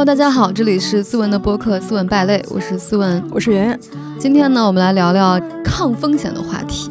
[0.00, 3.80] Hello，大家好，这里是思文的播客《思文败类》，我是思文，我是圆圆。
[4.18, 6.90] 今天呢，我们来聊聊抗风险的话题。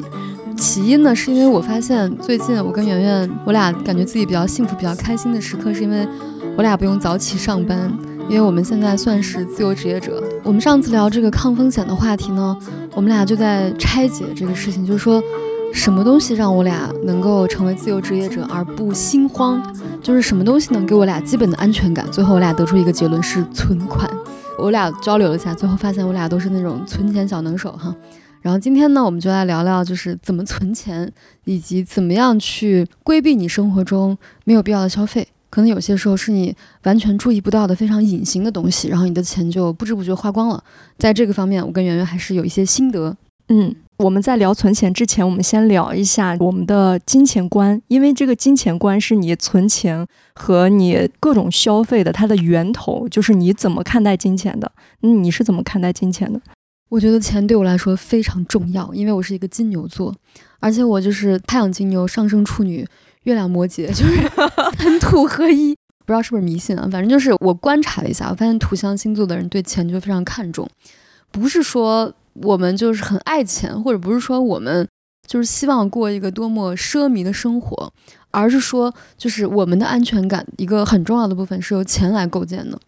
[0.55, 6.07] 起因呢，是因为我发现最近我跟圆圆，我俩感觉自己比较幸福、比较开心的时刻，是因为
[6.55, 7.91] 我俩不用早起上班，
[8.29, 10.21] 因为我们现在算是自由职业者。
[10.43, 12.55] 我们上次聊这个抗风险的话题呢，
[12.93, 15.19] 我们俩就在拆解这个事情，就是说。
[15.71, 19.61] 什么东西让我俩能够成为自由职业者而不心慌？
[20.01, 22.09] 就是什么东西能给我俩基本的安全感？
[22.11, 24.09] 最后我俩得出一个结论是存款。
[24.57, 27.95] 我俩交流了一下，最后发现我俩都是那种存钱小能手哈。
[28.41, 31.11] 然后今天呢，我们就来聊聊就是怎么存钱，
[31.43, 35.27] 以及怎么样去规避你生活中没有必要的消费。
[35.49, 40.63] 可能有些时候是你完全注意不到的非常隐形的东西，然后你的钱就不知不觉花光了。
[40.97, 43.15] 在这个方面，我跟圆圆还是有一些心得。
[43.49, 43.75] 嗯。
[43.99, 54.71] 我们在聊存钱之前，我们先聊一下我们的金钱观，因为这个金钱观是你存钱和你各种消费的它的源头，就是你怎么看待金钱的。
[55.01, 56.39] 你是怎么看待金钱的？
[56.87, 60.15] 我觉得钱对我来说非常重要，因为我是一个金牛座，
[60.61, 62.87] 而且我就是太阳金牛、上升处女、
[63.23, 64.29] 月亮摩羯， 就是
[64.77, 65.75] 三土合一。
[66.05, 66.87] 不知道是不是迷信啊？
[66.89, 70.65] 反正就是我观察了一下，我发现土象星座的人对钱就非常看重，
[71.31, 72.13] 不是说。
[72.43, 74.87] 我们就是很爱钱，或者不是说我们
[75.27, 77.91] 就是希望过一个多么奢靡的生活，
[78.31, 82.79] 而是说就是我们的安全感一个很重要的部分是由钱来构建的。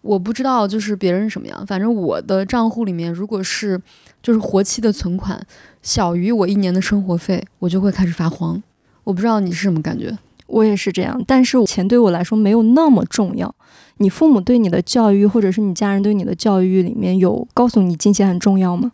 [0.00, 3.80] 我不知道就是别人什么样，反正我的账户里面如果是
[4.22, 5.44] 就是活期的存款
[5.82, 8.62] 小于我一年的生活费，我就会开始发慌。
[9.04, 13.54] 我不知道你是什么感觉，我也是这样，但是钱对我来说没有那么重要。
[13.98, 18.92] 你父母对你的教育，或者是你家人对你的教育里面有告诉你金钱很重要吗？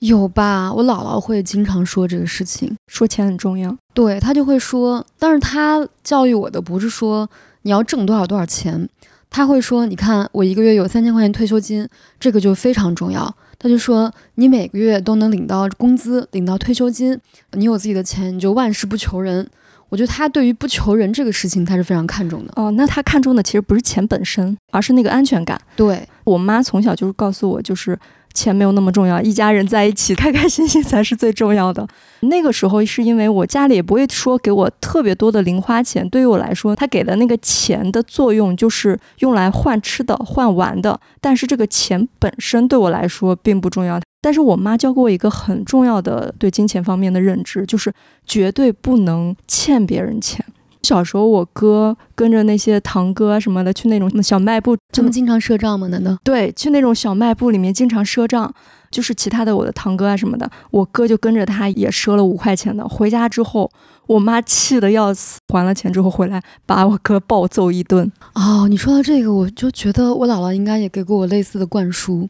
[0.00, 3.74] 有吧，我姥姥会经常说这个事情，说钱很重要。
[3.94, 7.28] 对她就会说，但是她教育我的不是说
[7.62, 8.86] 你要挣多少多少钱，
[9.30, 11.88] 她会说，你看我一个月有三千块钱退休金，
[12.20, 13.34] 这个就非常重要。
[13.58, 17.18] 她就说，你每个月都能领到工资，领到退休金，
[17.52, 19.48] 你有自己的钱，你就万事不求人。
[19.94, 22.52] 我觉得他对于不求人这个事情，他是非常看重的。
[22.56, 25.56] 哦，那他看重的其实不是钱本身，而是那个安全感。
[25.76, 27.96] 对我妈从小就是告诉我，就是。
[28.34, 31.86] 钱没有那么重要，一家人在一起开开心心才是最重要的。
[32.22, 40.98] 那个时候是因为我家里也不会说给我特别多的零花钱，对于我来说，他给的那个钱的作用就是用来换吃的、换玩的。
[41.20, 44.00] 但是这个钱本身对我来说并不重要。
[44.24, 47.92] 但是我妈教过我一个很重要的对金钱方面的认知，就是
[48.24, 50.42] 绝对不能欠别人钱。
[50.82, 55.88] 小时候，我哥跟着那些堂哥啊什么的去那种小卖部，他们经常赊账吗？
[55.88, 56.16] 难道？
[56.24, 58.50] 对，去那种小卖部里面经常赊账，
[58.90, 62.88] 就是其他的我的堂哥啊什么的，我哥就跟着他也赊了五块钱的。
[62.88, 63.70] 回家之后，
[64.06, 68.10] 我妈气得要死，还了钱之后回来把我哥暴揍一顿。
[68.34, 72.26] 哦，你说到这个，我就觉得我姥姥应该也给过我类似的灌输，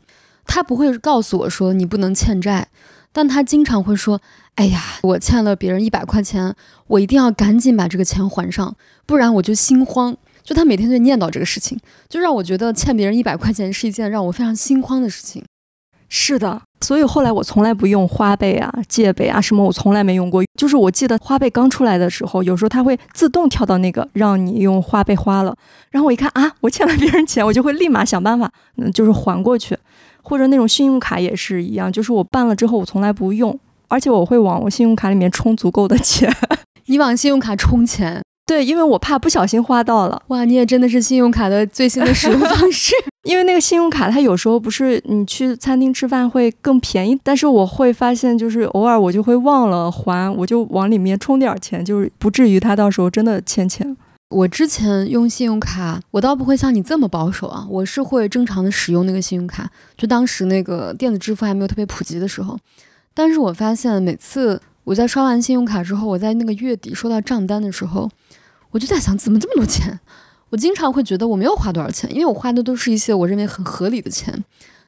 [0.47, 2.69] 他不会告诉我说你不能欠债，
[3.13, 4.21] 但他经常会说。
[4.57, 6.55] 哎呀，我欠了别人一百块钱，
[6.87, 10.17] 我一定要赶紧把这个钱还上，不然我就心慌。
[10.45, 11.77] 就他每天就念叨这个事情，
[12.09, 15.45] 就让我觉得欠别人一百块钱是一件让我非常心慌的事情。
[16.09, 20.45] 是的，所以后来我从来不用花呗啊、借呗啊什么，我从来没用过。
[20.57, 25.57] 就是我记得花呗刚出来的时候，有时候它会自动跳到那个让你用花呗花了，
[25.91, 29.77] 然后我一看啊，我欠了别人钱，我就会立马想办法，嗯，就是还过去。
[30.25, 33.57] 或者那种信用卡也是一样，就是我办了之后，我从来不用。
[33.87, 36.29] 而且我会往我信用卡里面充足够的钱。
[36.87, 38.21] 你往信用卡充钱？
[38.47, 40.21] 对，因为我怕不小心花到了。
[40.29, 42.93] 哇，你也真的是信用卡的最新的使用方式。
[43.25, 53.97] 因为那个信用卡，它有时候不是你去餐厅吃饭会更便宜，但是我会发现，就是偶尔我就会忘了还，我就往里面充点钱，就是不至于它到时候真的欠钱。
[54.31, 59.71] 我之前用信用卡，我倒不会像你这么保守啊，我是会正常的使用那个信用卡。
[59.97, 62.59] 就当时那个电子支付还没有特别普及的时候。
[63.13, 68.11] 但是我发现，每次我在刷完信用卡之后，我在那个月底收到账单的时候，
[68.73, 70.01] 我就在想，怎么这么多钱？
[70.51, 74.45] 我经常会觉得我没有花多少钱，因为我花的都是一些我认为很合理的钱。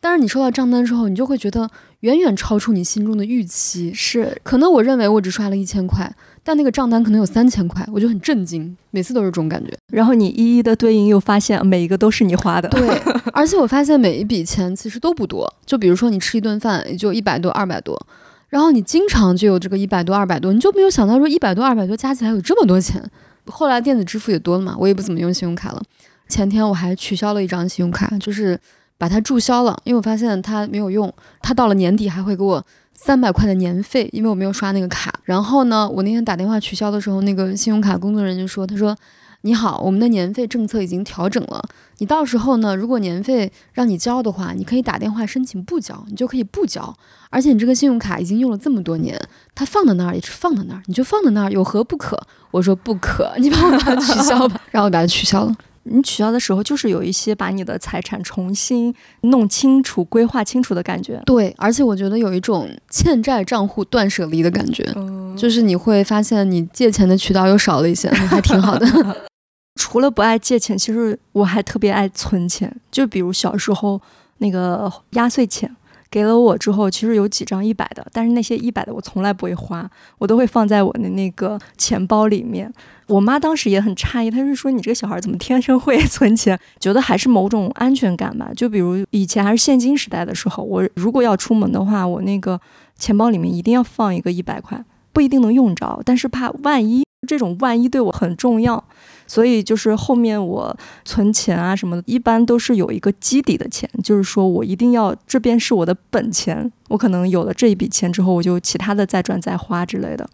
[0.07, 1.69] 但是你收到账单之后，你就会觉得
[1.99, 3.93] 远远超出你心中的预期。
[3.93, 6.09] 是，可能我认为我只刷了一千块，
[6.45, 8.77] 但那个账单可能有三千块，我就很震惊。
[8.93, 9.77] 每次都是这种感觉。
[9.93, 12.69] 然后你一一的对应，又发现每一个都是你花的。
[12.69, 12.89] 对，
[13.35, 15.53] 而且我发现每一笔钱其实都不多。
[15.65, 18.01] 就比如说你吃一顿饭也就一百多、二百多，
[18.49, 23.03] 然后你经常就有这个一百多、二百多，你就没有想到说一百多、二百多加起来有这么多钱。
[23.47, 25.83] 后来电子支付也多了嘛，我也不怎么用信用卡了。
[26.29, 28.57] 前天我还取消了一张信用卡，就是。
[28.99, 31.13] 把它注销了，因为我发现它没有用。
[31.43, 32.65] 它到了年底还会给我
[32.95, 35.13] 三百块的年费，因为我没有刷那个卡。
[35.25, 38.97] 然后呢，我那天打电话取消的时候，那个信用卡工作人员就说：“他说，
[39.43, 41.63] 你好，我们的年费政策已经调整了。
[41.99, 46.95] 你到时候呢，如果年费让你交的话，你可以打电话申请不交，你就可以不交。
[47.31, 49.21] 而且你这个信用卡已经用了这么多年，
[49.55, 52.19] 它放在那儿也是放在那儿，你就放在那儿，有何不可？
[52.51, 55.55] 我说不可，你帮我把它取消吧， 然后我把它取消了。
[55.89, 61.21] 你取消的时候，就是有一些把你的财产重新弄清楚、规划清楚的感觉。
[61.27, 64.85] 对，而且我觉得有一种欠债账户断舍离的感觉，
[65.37, 68.87] 就是你会发现你借钱的渠道又少了一些， 还挺好的。
[69.79, 72.75] 除了不爱借钱，其实我还特别爱存钱。
[72.91, 74.01] 就比如小时候
[74.39, 75.71] 那个压岁钱
[76.11, 79.89] 给了我之后，其实有几张一百的，但是那些一百的我从来不会花，
[80.19, 82.73] 我都会放在我的那个钱包里面。
[83.09, 86.59] 我妈当时也很诧异，她是说你这个小孩怎么天生会存钱？
[86.81, 88.51] 觉得还是某种安全感吧。
[88.57, 92.61] 就比如以前还是现金时代的时候，我如果要出门的话，我那个
[92.99, 98.83] 钱包里面一定要放一个一百块，不一定能用着，但是怕万一，这种万一对我很重要。
[99.27, 110.29] 所以就是后面我存钱啊什么的，一般都是有一个基底的钱，就是说我一定要这边是我的本钱，我可能有了这一笔钱之后，我就其他的再赚再花之类的。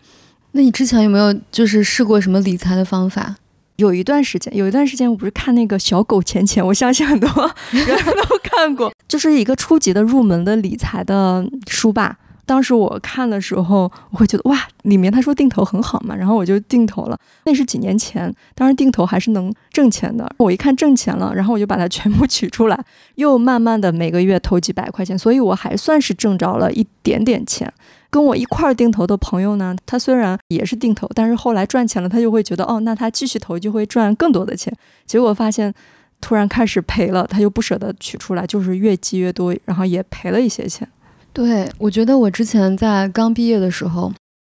[0.52, 3.36] 那你之前有没有就是试过什么理财的方法？
[3.76, 7.26] 有一段时间，有一段时间我不是看那个小狗钱钱，我相信很多
[7.70, 7.86] 人
[8.28, 12.18] 都看过， 就是一个初级的入门的理财的书吧。
[12.44, 17.16] 当时我看的时候，我会觉得哇，里面他说定投很好嘛，然后我就定投了。
[17.44, 20.28] 那是几年前，当然定投还是能挣钱的。
[20.38, 22.84] 我一看挣钱了，然后我就把它全部取出来，
[23.14, 27.72] 又慢慢的每个月投几百块钱，所以我还算是挣着了一点点钱。
[28.10, 34.70] 跟我一块儿定投的朋友呢，他虽然也是定投，但是后来赚钱了，他就会觉得哦，那他继续投就会赚更多的钱。
[35.06, 35.72] 结果发现
[36.20, 40.86] 突然开始赔了，他又不舍得取出来，就是越积越多，然后也赔了一些钱。
[41.32, 44.12] 对，我觉得我之前在刚毕业的时候，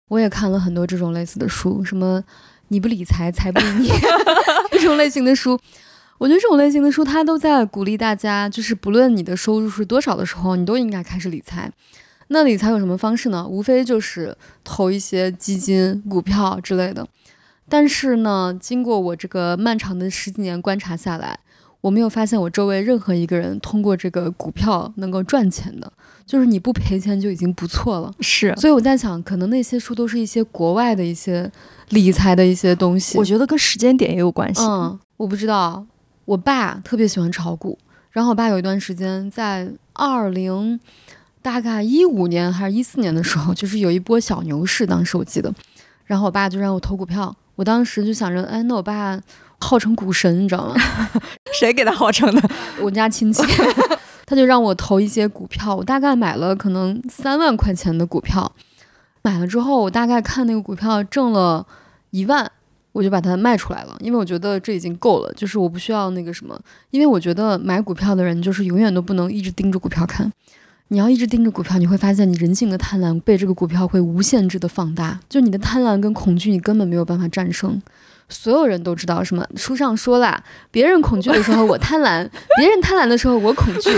[0.08, 2.22] 我也看了很多这种类似的书，什么
[2.68, 3.88] “你不理财，财不理你”
[4.70, 5.58] 这种类型的书。
[6.18, 11.70] 我觉得这种类型的书，它都在鼓励大家，就是不论你的收入是多少的时候，你都应该开始理财。
[12.28, 13.46] 那理财有什么方式呢？
[13.48, 17.06] 无非就是投一些基金、股票之类的。
[17.68, 21.38] 但是呢，经过我这个漫长的十几年观察下来，
[21.86, 25.92] 我没有发现我周围任何一个人通过这个股票能够赚钱的。
[26.26, 28.52] 就是你不赔钱就已经不错了，是。
[28.56, 31.48] 所以我在想，可能那些书都是一些国外的一些
[31.90, 33.16] 理财的一些东西。
[33.16, 34.60] 我觉得跟时间点也有关系。
[34.64, 35.86] 嗯，我不知道。
[36.24, 37.78] 我爸特别喜欢炒股，
[38.10, 40.80] 然后我爸有一段时间在二零
[41.40, 45.54] 大概一五年还是一四年的时候，就是有一波小牛市，当时我记得，
[46.04, 49.16] 然后我爸就让我投股票，我当时就想着，哎，那我爸
[49.58, 50.74] 号称股神，你知道吗？
[51.58, 52.50] 谁给他号称的？
[52.82, 53.42] 我家亲戚。
[54.28, 58.50] 他就让我投一些股票，我大概买了可能三万块钱的股票，
[59.22, 61.64] 买了之后，我大概看那个股票挣了
[62.10, 62.50] 一万，
[62.90, 66.60] 我就把它卖出来了，因为我觉得这已经够了，就是我不需要那个什么，
[66.90, 70.32] 因为我觉得买股票的人就是永远都不能一直盯着股票看，
[70.88, 77.80] 你要一直盯着股票，你会发现你人性的贪婪被这个股票会无限制的放大，就你的贪婪跟恐惧，你根本没有办法战胜。
[78.28, 79.46] 所有人都知道什么？
[79.56, 82.28] 书上说了，别人恐惧的时候我贪婪，
[82.58, 83.90] 别人贪婪的时候我恐惧。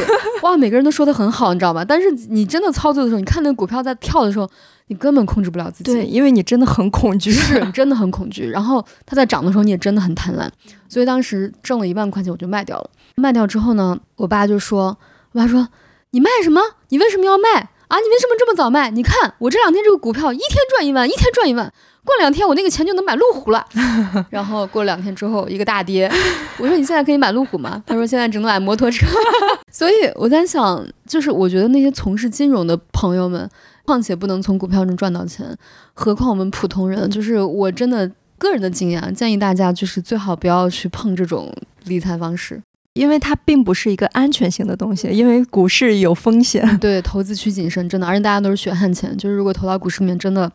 [0.42, 1.84] 哇，每个人都说的很好，你知道吗？
[1.84, 4.48] 但是你真的操作的时候，你看那个股票在跳的时候，
[4.88, 5.92] 你根本控制不了自己。
[5.92, 8.48] 对，因为你真的很恐惧，是真的很恐惧。
[8.50, 10.46] 然后它在涨的时候，你也真的很贪婪。
[10.88, 12.90] 所以当时挣了一万块钱，我就卖掉了。
[13.16, 14.98] 卖掉之后呢，我爸就说
[15.32, 15.68] ：“我爸说，
[16.10, 16.60] 你卖什么？
[16.90, 17.48] 你为什么要卖
[17.88, 17.96] 啊？
[17.98, 18.90] 你为什么这么早卖？
[18.90, 21.72] 你看我这两天这个股票一天赚一万，一天赚一万。”
[22.08, 23.64] 过两天我那个钱就能买路虎了，
[24.30, 26.10] 然后过两天之后一个大跌，
[26.58, 27.82] 我说你现在可以买路虎吗？
[27.86, 29.06] 他说现在只能买摩托车。
[29.70, 33.48] 所以我在想，就是我觉得那些从事金融的朋友们，
[33.84, 35.56] 况且不能从股票中赚到钱，
[35.92, 37.08] 何况我们普通人？
[37.10, 41.52] 就是我真的个人的经验，建议大家就是最好不要去碰这种
[41.84, 42.60] 理财方式，
[42.94, 46.78] 因为它并不是一个安全性的东西，因为股市有风险。
[46.78, 50.50] 对，投资需谨慎，真的，而且大家都是血汗钱，就是如果投到股市里面，真的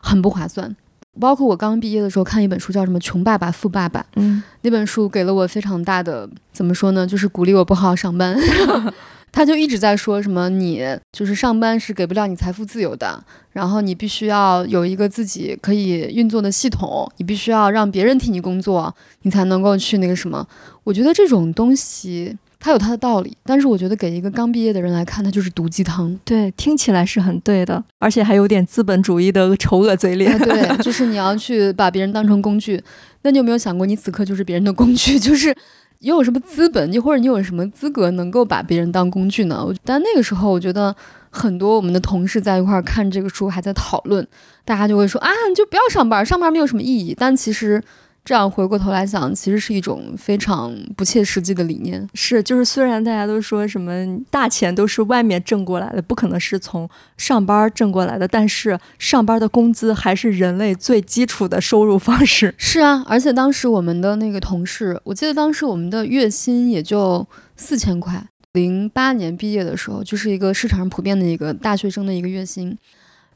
[0.00, 0.76] 很不划算。
[1.20, 4.00] 包括我刚毕业的时候看一本书，叫什么《穷爸爸富爸爸》。
[4.16, 7.06] 嗯，那本书给了我非常大的，怎么说呢？
[7.06, 8.38] 就是鼓励我不好好上班。
[9.30, 10.82] 他就一直在说什么，你
[11.12, 13.22] 就是上班是给不了你财富自由的，
[13.52, 20.46] 然后你必须要有一个自己可以运作的系统，你必须要让别人替你工作，你才能够去那个什么。
[20.82, 22.36] 我觉得这种东西。
[22.60, 26.18] 它有它的道理，但是我觉得给一个刚毕业的人来看，它就是毒鸡汤。
[26.24, 30.36] 对，听起来是很对的，而且还有点资本主义的丑恶嘴脸。
[30.42, 32.82] 对， 就是你要去把别人当成工具，
[33.22, 35.16] 那你有没有想过，你此刻就是别人的工具？
[35.20, 35.54] 就是
[36.00, 39.64] 你有什么资本，你或者你有什么资格能够把别人当工具呢？
[39.84, 40.94] 但那个时候，我觉得
[41.30, 44.26] 很多我们的同事在一块儿看这个书，还在讨论，
[44.64, 47.14] 大家就会说啊，你就不要上班，上班没有什么意义。
[47.16, 47.80] 但其实。
[48.28, 52.06] 这样回过头来想，其实是一种非常不切实际的理念。
[52.12, 53.90] 是，就是虽然大家都说什么
[54.30, 62.54] 大钱都是外面挣过来的，不可能是从上班挣过来的，但是上班的工资还是人类最基础的收入方式。
[62.60, 68.22] 是啊，而且当时我们的那个同事，我记得当时我们的月薪也就四千块。
[68.52, 72.76] 零八年毕业的时候，就是一个市场上普遍的一个大学生的一个月薪。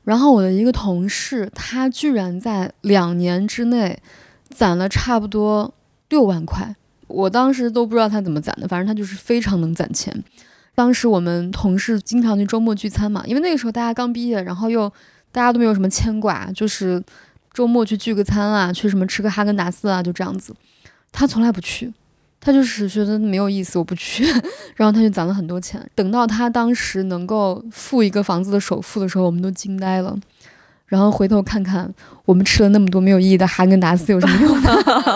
[0.04, 3.98] 然后我的一个同事，他居然在两年之内。
[4.52, 5.72] 攒了差不多
[6.08, 6.76] 六万块，
[7.08, 10.22] 我当时都不知道他怎么攒的，反正他就是非常能攒钱。
[10.74, 14.88] 当时我们同事经常去周末聚餐嘛，因为那个时候大家刚毕业，然后又
[15.30, 17.02] 大家都没有什么牵挂，就是
[17.52, 20.54] 周末去聚个餐啊，去什么吃个哈根达斯啊，就这样子。
[21.10, 21.92] 他从来不去，
[22.40, 24.24] 他就是觉得没有意思，我不去。
[24.74, 30.18] 然后他就攒了很多钱，等到他当时能够付一个房子的首付的时候，我们都惊呆了。
[30.92, 31.90] 然后回头看看，
[32.26, 34.70] 我们吃了那么多没有意义的哈根达斯有什么用呢？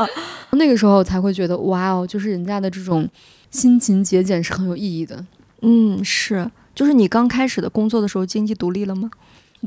[0.56, 3.06] 那个时候才会觉得，哇哦，就是人家的这种
[3.50, 5.22] 辛勤节俭是很有意义的。
[5.60, 9.10] 嗯，是，就是你刚开始的工作的时候，经济独立了吗？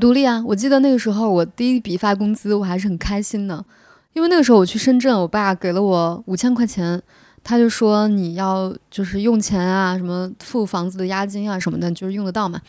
[0.00, 0.42] 独立啊！
[0.44, 3.64] 我记得那个时候我第一笔发工资，我还是很开心的，
[4.12, 7.00] 因为那个时候我去深圳，我爸给了我五千块钱，
[7.44, 12.60] 他就说你要就是用钱啊，什么付房子的押金啊什么的，就是用得到嘛。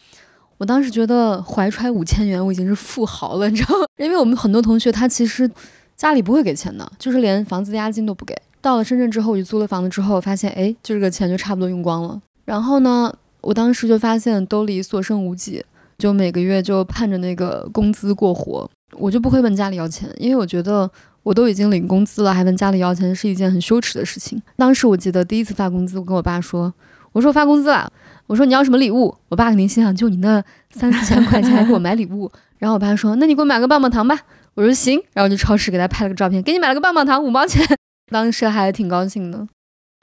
[0.62, 3.86] 我当时觉得怀揣五千元，我已经是富豪了，你知道吗？
[3.98, 5.50] 因为我们很多同学他其实
[5.98, 8.40] 家里不会给钱的，就是连房子押金都不给。
[8.62, 12.22] 到了深圳之后，我就租了房子之后，发现哎，就这个钱就差不多用光了。
[12.46, 15.66] 然后呢，我当时就发现兜里所剩无几，
[15.98, 18.70] 就每个月就盼着那个工资过活。
[18.94, 20.88] 我就不会问家里要钱，因为我觉得
[21.24, 24.40] 我都已经领工资了，还问家里要钱是一件很羞耻的事情。
[24.58, 26.72] 当时我记得第一次发工资，我跟我爸说，
[27.12, 27.92] 我说发工资了。
[28.28, 29.14] 我说你要什么礼物？
[29.28, 32.32] 我爸肯定心想，就你那三四千块钱还给我买礼物。
[32.60, 34.18] 然后我爸说，那你给我买个棒棒糖吧。
[34.54, 35.02] 我说行。
[35.14, 37.62] 然后就超市给他拍了个照片，给你买了个棒棒糖，五毛钱。
[38.10, 39.46] 当时还挺高兴的，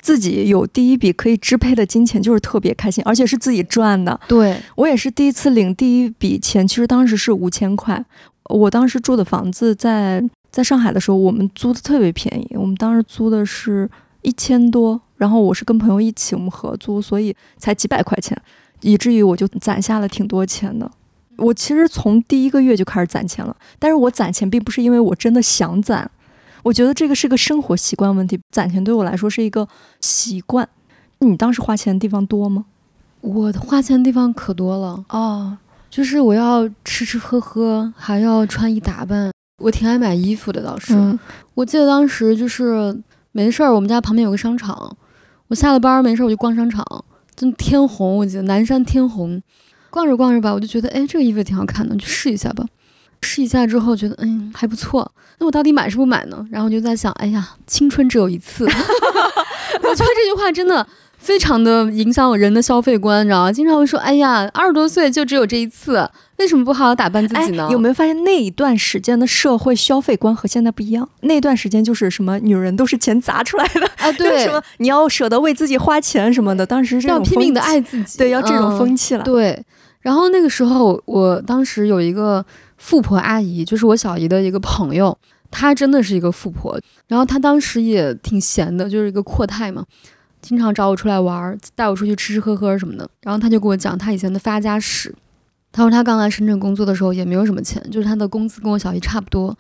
[0.02, 4.20] 自己有第一笔可以支配的金钱，就是特别开心，而且是自己赚的。
[4.28, 8.04] 对我也是第一次领第一笔钱，其实当时是五千块。
[8.50, 13.88] 我当时住的房子在在上海的时候，我们租的特别便宜，我们当时租的是。
[14.28, 18.38] 一千多，然后我是跟朋友一起，我们合租，所以才几百块钱，
[18.82, 20.90] 以至于我就攒下了挺多钱的。
[21.38, 26.10] 我其实从第一个月就开始攒钱了，但是我攒钱并不是因为我真的想攒，
[26.62, 28.38] 我觉得这个是个生活习惯问题。
[28.50, 29.66] 攒钱对我来说是一个
[30.02, 30.68] 习惯。
[31.20, 32.66] 你当时花钱的地方多吗？
[33.22, 35.56] 我花钱的地方可多了哦，
[35.88, 39.32] 就是我要吃吃喝喝，还要穿衣打扮，
[39.62, 40.62] 我挺爱买衣服的。
[40.62, 41.18] 倒是，
[41.54, 42.94] 我记得当时就是。
[43.32, 44.96] 没事儿，我们家旁边有个商场，
[45.48, 46.84] 我下了班没事儿我就逛商场。
[47.36, 49.40] 真天虹，我记得南山天虹，
[49.90, 52.64] 逛着逛着吧，我就觉得哎，这个衣服挺好看的，去试一下吧。
[53.22, 56.46] 试一下之后觉得嗯还不错，那我到底买是不买呢？
[56.50, 58.64] 然后我就在想，哎呀，青春只有一次。
[58.66, 58.70] 我
[59.94, 60.86] 觉得这句话真的。
[61.18, 63.52] 非常的影响我人的消费观，你知道吗？
[63.52, 66.08] 经常会说：“哎呀，二十多岁就只有这一次，
[66.38, 71.06] 为什么不好好打扮自己呢？”有没有发现那一段时间的社会消费观和现在不一样？
[71.22, 79.24] 那段时间就是什么女人都是钱砸出来的啊， 对，什么你要舍得为自己花钱什么的，当时要拼命的爱自己，对，要这种风气了。
[79.24, 79.62] 对，
[80.00, 82.44] 然后那个时候，我当时有一个
[82.76, 85.18] 富婆阿姨，就是我小姨的一个朋友，
[85.50, 89.84] 她真的是一个富婆，然后她当时也挺闲的，就是一个阔太嘛。
[90.48, 93.06] 经常找我出来玩，带我出去吃吃喝喝什么的。
[93.20, 95.14] 然后他就给我讲他以前的发家史。
[95.70, 99.54] 他说他刚来深圳工作的时候也没有什么钱，就是他的工资跟我小姨差不多，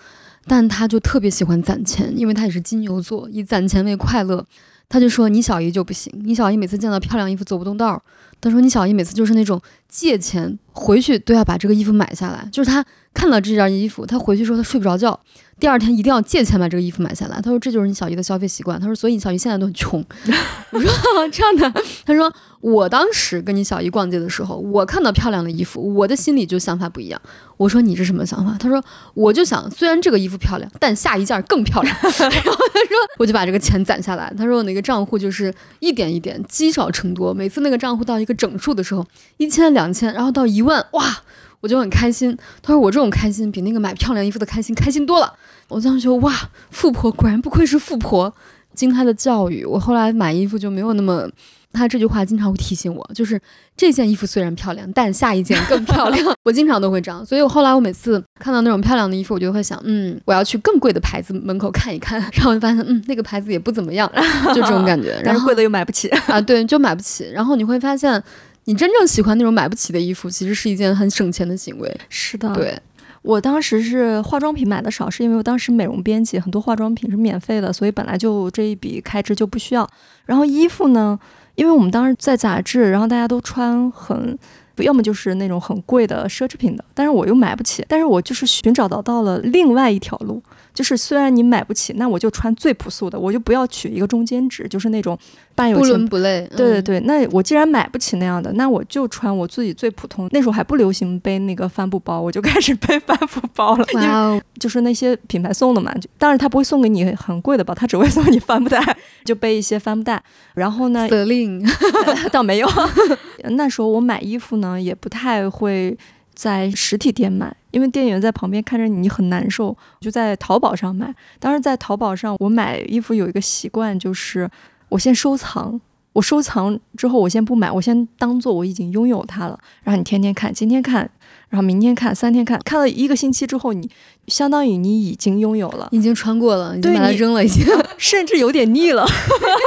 [0.46, 4.42] 但他就特别喜欢攒钱，因为他也是金牛座，以攒钱为快乐。
[4.88, 8.00] 他就说你小姨就不行，你小姨每次见到漂亮衣服走不动道儿。
[8.40, 15.20] 他说你小姨每次就是那种借钱回去都要把这个衣服买下来，就是他看到这件衣服，他回去说他睡不着觉。
[15.60, 17.40] 第二天一定要借钱把这个衣服买下来。
[17.40, 18.80] 他说这就是你小姨的消费习惯。
[18.80, 20.04] 他说所以你小姨现在都很穷。
[20.70, 21.82] 我说这样的。
[22.06, 27.20] 他说我当时跟你小姨逛街的时候，我看到漂亮的衣服，我的心里就想法不一样。
[27.56, 28.56] 我说你是什么想法？
[28.58, 28.82] 他说
[29.14, 31.96] 我就想虽然这个衣服漂亮，但下一件更漂亮。
[32.02, 34.32] 然后他说我就把这个钱攒下来。
[34.38, 39.04] 他说我那个账户就是一点一点积少成多，每次那个账户到一个整数的时候，
[39.38, 41.22] 一千两千，然后到一万，哇！
[41.60, 45.32] 我就很开心，他说我这种开心比那个买漂亮衣服的开心开心多了。
[45.68, 46.32] 我当时觉得哇，
[46.70, 48.34] 富婆果然不愧是富婆。
[48.74, 51.28] 经他的教育，我后来买衣服就没有那么，
[51.72, 53.40] 他这句话经常会提醒我，就是
[53.76, 56.24] 这件衣服虽然漂亮，但下一件更漂亮。
[56.44, 64.08] 我经常都会这样，所以我后来我每次看到那种漂亮的衣服，我就会想，嗯，我要去更贵的牌子门口看一看， 然后就发现，嗯，那个牌子也不怎么样，
[64.54, 65.18] 就这种感觉。
[65.24, 67.28] 然后贵的又买不起啊，对，就买不起。
[67.32, 68.22] 然后你会发现。
[68.68, 72.00] 你真正喜欢那种买不起的衣服，其实是一件很省钱的行为。
[72.10, 72.78] 是的，对
[73.22, 79.88] 我当时是化妆品买的少，是因为我当时美容编辑，很多化妆品是免费的，所以本来就这一笔开支就不需要。
[80.26, 81.18] 然后衣服呢，
[81.54, 84.38] 因为我们当时在杂志，然后大家都穿很，
[84.82, 90.42] 要么就是那种很贵的奢侈品的，但是我又买不起，但是我就是寻找到到了另外一条路。
[90.74, 95.18] 就是虽然你买不起，那我就穿最朴素的，我就不要取一个中间值，就是那种
[95.52, 96.48] 半有不伦不类。
[96.56, 100.28] 对对对，那我既然买不起那样的，那我就穿我自己最普通。
[100.30, 103.84] 那时候还不流行背那个帆布包，我就 开始背帆布包了。
[103.92, 108.80] 因为哇哦，就是那些品牌送的嘛，就当然他不会送给你很贵的包，他只会送你帆布袋，
[109.24, 110.22] 就背一些帆布袋。
[110.54, 111.68] 然后呢，Celine，
[112.30, 112.68] 倒没有。
[113.56, 115.96] 那时候我买衣服呢，嗯也不太会
[116.34, 119.76] 在实体店买，因为店员在旁边看着你，你很难受。
[120.00, 121.14] 就在淘宝上买。
[121.38, 124.48] 当时在淘宝上，我买衣服有一个习惯，就是
[124.88, 125.80] 我先收藏。
[126.14, 129.56] 我收藏之后，我先不买，我先当做我已经拥有它了。
[129.84, 131.08] 然后你天天看，今天看，
[131.48, 133.88] 然后明天看，三天看，看了一个星期之后，你
[134.28, 135.88] 相当于你已经拥有了。
[135.90, 137.66] 已经穿过了，已经对把它扔了，已经。
[137.98, 139.04] 甚至有点腻了，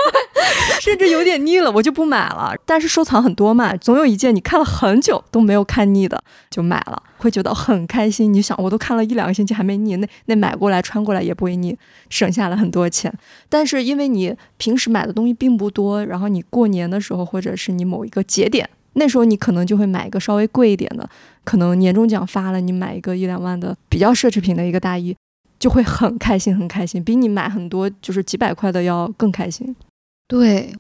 [0.80, 2.56] 甚至有点腻了，我就不买了。
[2.66, 8.34] 但是收藏很多嘛，总有一件你看了很久都没有看腻的，就买了，会觉得很开心。
[8.34, 11.78] 你想，我都看了一两个星期还没腻，那那买过来穿过来也不会腻，
[12.10, 13.14] 省下了很多钱。
[13.50, 21.08] 但是因为你平时买的东西并不多，然后你过年的时候或者是你某一个节点，那时候你可能就会买一个稍微贵一点的，
[21.44, 25.16] 可能年终奖发了，你买一个一两万的比较奢侈品的一个大衣。
[25.60, 29.76] 就会很开心，很开心，比你买很多就是几百块的要更开心。
[30.28, 30.74] 对，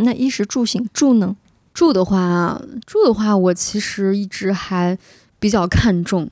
[0.00, 1.36] 那衣食住行住呢？
[1.74, 4.96] 住的话，住的话，我其实一直还
[5.38, 6.30] 比较看重，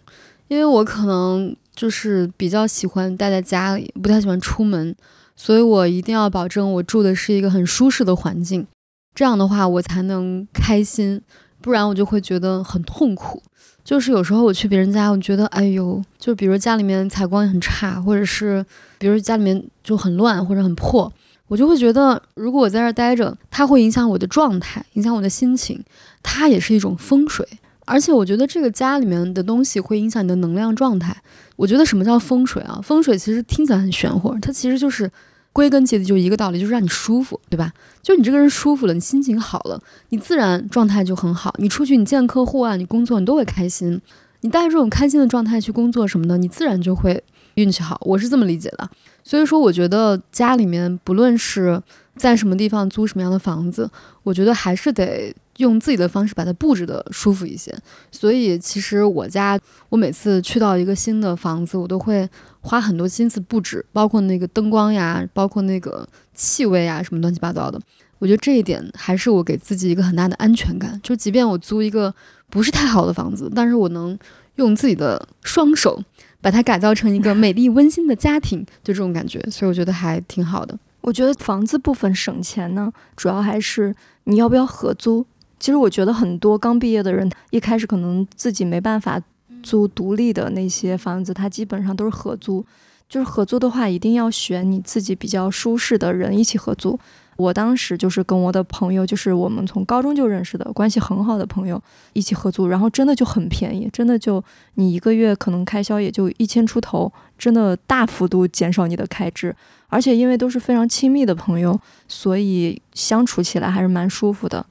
[0.49, 4.97] 因为我可能就是比较喜欢待在家里，不太喜欢出门，
[5.37, 8.67] 所以我一定要保证我住的是一个很舒适的环境，
[9.15, 11.21] 这样的话我才能开心，
[11.61, 13.43] 不然我就会觉得很痛苦。
[13.85, 18.65] 就是有时候我去别人家，我觉得哎呦，就比如家里面采光很差，或者是
[18.99, 21.13] 比如家里面就很乱或者很破，
[21.49, 25.83] 我就会觉得，如果我在这儿待着，它会影响我的状态，影响我的心情，
[26.23, 27.47] 它也是一种风水。
[27.87, 31.17] 而且我觉得这个家里面的东西会影响你的能量状态。
[31.57, 32.79] 我觉得什么叫风水啊？
[32.83, 35.11] 风水其实听起来很玄乎，它其实就是
[35.53, 37.73] 归根结底就一个道理，就是让你舒服，对吧？
[38.03, 41.55] 就你这个人舒服了，你心情好了，你自然状态就很好。
[41.59, 44.01] 你出去，你见客户啊，你工作，你都会开心。
[44.43, 47.23] 你带着这种开心的状态去工作什么的，你自然就会
[47.57, 48.01] 运气好。
[48.05, 48.89] 我是这么理解的。
[49.23, 51.83] 所以说，我觉得家里面不论是
[52.17, 53.91] 在什么地方租什么样的房子，
[54.23, 57.73] 我觉得还是得用自己的方式把它布置的舒服一些。
[58.11, 59.59] 所以，其实我家
[59.91, 62.29] 我每次去到一个新的房子，我都会
[62.61, 67.79] 花很多心思布置，包括那个灯光呀，包括那个气味啊，什么乱七八糟的。
[68.19, 70.99] 我觉得这一点还是我给自己一个很大的安全感。
[71.03, 72.13] 就即便我租一个
[72.49, 74.19] 不是太好的房子，但是我能
[74.57, 76.03] 用自己的双手
[76.41, 79.41] 把它改造成一个美丽温馨的家庭，就这种感觉。
[79.51, 80.79] 所以我觉得还挺好的。
[81.03, 83.95] 我觉得房子部分省钱呢，主要还是
[84.25, 85.27] 你要不要合租。
[85.61, 89.21] 其实我觉得很多刚毕业的人，一开始可能自己没办法
[89.63, 92.65] 租独立的那些房子，他基本上都是合租。
[93.09, 96.99] 就是合租的话，一定要选你自己比较舒适的人一起合租。
[97.37, 104.43] 我当时就是跟我的朋友，就是我们从高中就认识的，关系很好的朋友一起合租，然后真的就很便宜，真的就
[104.75, 109.55] 你一个月可能开销也就一千出头，真的大幅度减少你的开支。
[109.89, 114.65] 而且因为都是非常亲密的朋友，所以相处起来还是蛮舒服的。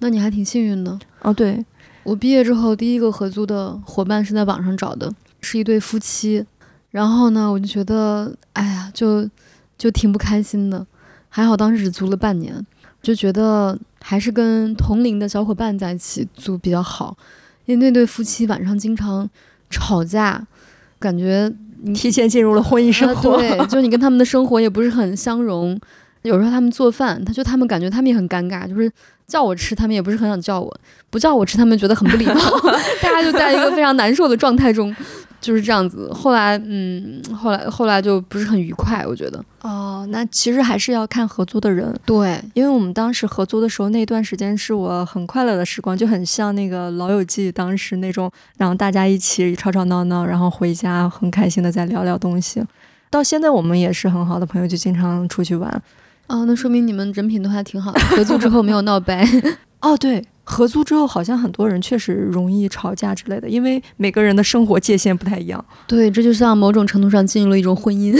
[0.00, 0.98] 那你还挺幸运的。
[1.22, 1.64] 哦，对，
[2.02, 5.10] 我毕业之后第一个合租的伙伴是在网上找的，
[5.40, 6.44] 是一对夫妻。
[6.90, 9.28] 然后呢，我就觉得，哎呀，就
[9.78, 10.84] 就挺不开心的。
[11.28, 12.66] 还好当时只租了半年，
[13.00, 17.16] 就觉得还是跟同龄的小伙伴在一起租比较好，
[17.66, 19.30] 因为那对夫妻晚上经常
[19.70, 20.44] 吵架，
[20.98, 23.34] 感觉你提前进入了婚姻生活。
[23.36, 25.78] 呃对，就你跟他们的生活也不是很相融。
[26.22, 28.90] 有时候他们做饭，他就他们感觉他们也很尴尬，就是
[29.26, 30.68] 叫我吃，他们也不是很想叫我；
[31.08, 32.34] 不叫我吃，他们觉得很不礼貌。
[33.00, 34.94] 大家就在一个非常难受的状态中，
[35.40, 36.12] 就是这样子。
[36.12, 39.42] 后来，嗯，后来后来就不是很愉快，我觉得。
[39.62, 52.62] 哦，那其实还是要看合租的人，对，因为我们当时合租的时候，那段时间是我很快乐的时光，就很像那个《老友记》当时那种，然后大家一起吵吵闹闹，然后回家很开心的再聊聊东西。
[53.10, 55.82] 到现在我们也是很好的朋友，就经常出去玩。
[56.30, 59.28] 哦，那说明你们人品都还挺好的，合租之后没有闹掰。
[59.82, 65.64] 哦，对，合租之后好像很多人确实容易吵架之类的，因为每个人的生活界限不太一样。
[65.88, 68.16] 对，这就像某种程度上进入了一种婚姻。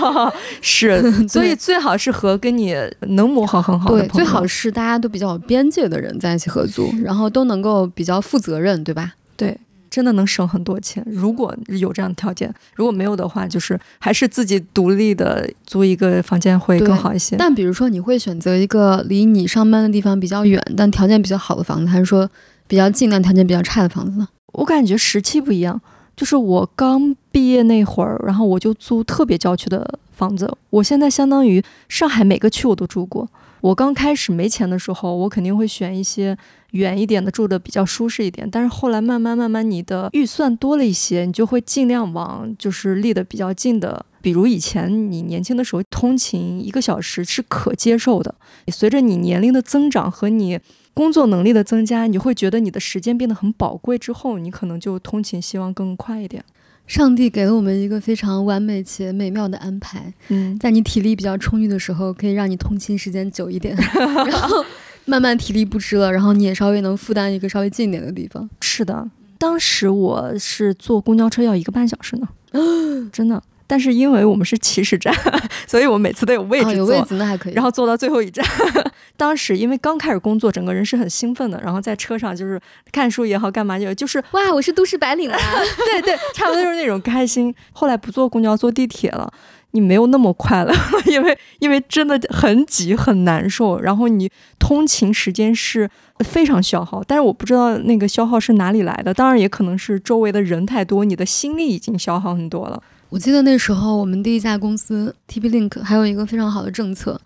[0.62, 2.74] 是，所以最好是和跟你
[3.08, 4.14] 能磨合很好的，朋友。
[4.14, 9.12] 最好是大家都比较有边界的人在一起合租，然后都能够比较负责任，对吧？
[9.36, 9.58] 对。
[9.92, 11.04] 真的能省很多钱。
[11.06, 17.36] 如果有这样的条件，如果没有的话，就是还是自己独立的租一个房间会更好一些。
[17.36, 22.26] 但比如说，你会选择一个离你上班的地方比较远，但条件比较好的房子，还是说
[22.66, 24.26] 比较近但条件比较差的房子呢？
[24.54, 25.78] 我感觉时期不一样。
[26.14, 30.50] 就是我刚毕业那会儿，然后我就租特别郊区的房子。
[30.68, 33.28] 我现在相当于上海每个区我都住过。
[33.62, 36.36] 我刚开始没钱的时候，我肯定会选一些
[36.72, 38.46] 远一点的，住的比较舒适一点。
[38.50, 44.04] 但是后来慢慢慢慢，你的预算多了一些，你就会尽量往就是离得比较近的。
[44.20, 48.34] 比如以前你年轻的时候通勤一个小时是可接受的，
[48.68, 50.60] 随着你年龄的增长和你
[50.94, 53.98] 工作能力的增加，你会觉得你的时间变得很宝贵。
[53.98, 56.44] 之后你可能就通勤希望更快一点。
[56.86, 63.74] 上帝给了我们一个非常完美且美妙的安排，嗯，在你体力比较充裕的时候，可以让你通勤时间久一点，
[64.26, 64.64] 然后
[65.04, 68.48] 慢慢体力不支了，然后你也稍微能负担一个稍微近一点的地方。
[68.60, 72.28] 是的，当时我是坐公交车要一个半小时呢，
[73.12, 73.42] 真的。
[73.64, 75.14] 但是因为我们是起始站，
[75.66, 77.54] 所以我每次都有位置坐，有位子那还可以。
[77.54, 78.44] 然后坐到最后一站。
[79.16, 81.58] 当时因为刚开始工作，整个人是很兴奋的。
[81.62, 82.60] 然后在车上就是
[82.90, 85.38] 看书也好，干嘛就就是哇，我是都市白领啊！
[85.90, 87.54] 对对，差不多就是那种开心。
[87.72, 89.32] 后来不坐公交，坐地铁了，
[89.72, 90.72] 你没有那么快乐，
[91.06, 93.78] 因为因为真的很挤很难受。
[93.80, 99.12] 然后你通勤时间是非常消耗，但是我不知道那个消耗是哪里来的。
[99.12, 102.82] 当然也可能是周围的人太多，你的心力已经消耗很多了。
[103.08, 107.20] 我记得那时候我们第一家公司 TP Link 还有一个非常好的政策，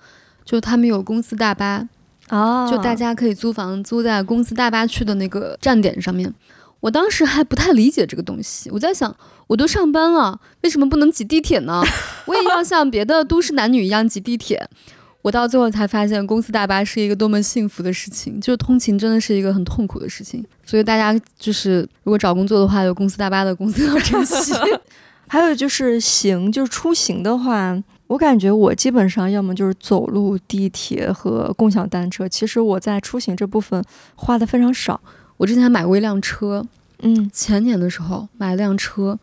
[0.45, 1.87] 就他们有公司大巴，
[2.29, 6.33] 啊，就大家可以租房租在公司大巴去的那个站点上面。
[6.81, 9.15] 我当时还不太理解这个东西，我在想，
[9.47, 11.83] 我都上班了，为什么不能挤地铁呢？
[12.27, 14.69] 我也要像别的都市男女一样挤地铁。
[15.23, 20.45] 我到最后才发现，公司大巴是一个多么幸福的事情，就是通勤真的是一个很痛苦的事情。
[20.65, 24.53] 所以大家就是如果找工作的话，有公司大巴的公司要珍惜。
[25.29, 32.29] 还有就是行，就是出行的话，我感觉我基本上要么就是走路、地铁和共享单车。
[32.29, 33.85] 其实我在出行这部分
[34.15, 35.01] 花的非常少。
[35.37, 36.67] 我之前买过一辆车，
[37.01, 39.19] 嗯，前年的时候买了辆车。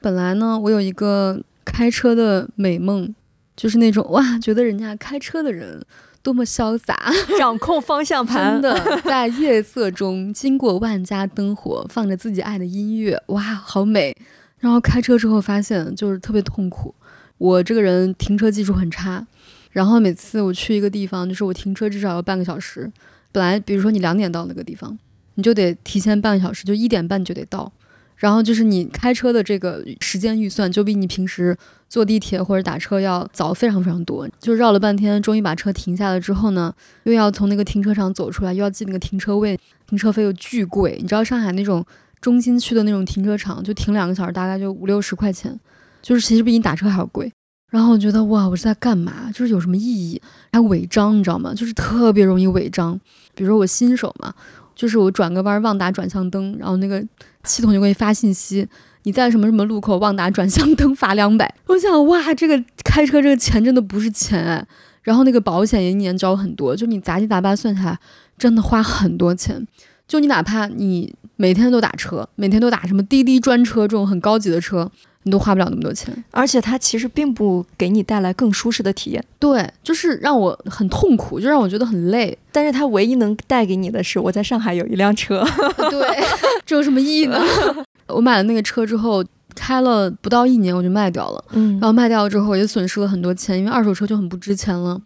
[0.00, 3.14] 本来呢，我有一个开车的美梦，
[3.56, 5.82] 就是那种哇，觉得人家开车的人
[6.22, 14.14] 多么潇洒， 掌控方向盘的，在夜色中经过万家灯火，放着自己爱的音乐，哇，好美。
[14.58, 16.94] 然后开车之后发现就是特别痛苦，
[17.36, 19.26] 我这个人停车技术很差，
[19.70, 22.90] 然后每次我去一个地方，就是我停车至少要半个小时。
[23.32, 24.98] 本来比如说你两点到那个地方，
[25.34, 27.72] 你就得提前半个小时，就一点半就得到。
[28.16, 31.56] 然后就是你开车的这个时间预算，就比你平时
[31.88, 34.28] 坐地铁或者打车要早非常非常多。
[34.38, 40.98] 就绕了半天，终于把车停下了之后呢，又要从那个停车场走出来，又要进那个停车位，停车费又巨贵。
[41.00, 41.84] 你知道上海那种。
[42.20, 45.60] 中心区的那种停车场，就停两个小时，大概就五六十块钱，
[46.00, 47.30] 就是其实比你打车还要贵。
[47.70, 49.30] 然后我觉得哇，我是在干嘛？
[49.30, 50.18] 就是有什么意义？
[50.50, 51.52] 还违章，你知道吗？
[51.52, 52.98] 就是特别容易违章。
[53.34, 54.32] 比如说我新手嘛，
[54.74, 57.02] 就是我转个弯忘打转向灯，然后那个
[57.44, 58.66] 系统就给你发信息，
[59.04, 61.54] 你在什么什么路口忘打转向灯，罚两百。
[61.66, 64.66] 我想哇，这个开车这个钱真的不是钱哎。
[65.02, 67.98] 然后那个保险也一年交很多，就你杂七杂八算下来，
[68.38, 69.66] 真的花很多钱。
[70.08, 74.90] 就你哪怕你每天都打车，每天都打什么滴滴专车这种很高级的车，
[75.24, 76.24] 你都花不了那么多钱。
[76.30, 82.38] 而且它其实并不给你带来更舒适的体验，对，就是让我很痛苦，就让我觉得很累。
[82.52, 85.44] 但是它唯一能带给你的是，我在上海有一辆车。
[85.90, 86.24] 对，
[86.64, 87.42] 这有什么意义呢？
[88.06, 91.44] 我买了那个车之后，开了不到一年我就卖掉了。
[91.52, 95.00] 嗯，然后卖掉了之后也损失了很多钱，因为二手车就很不值钱了。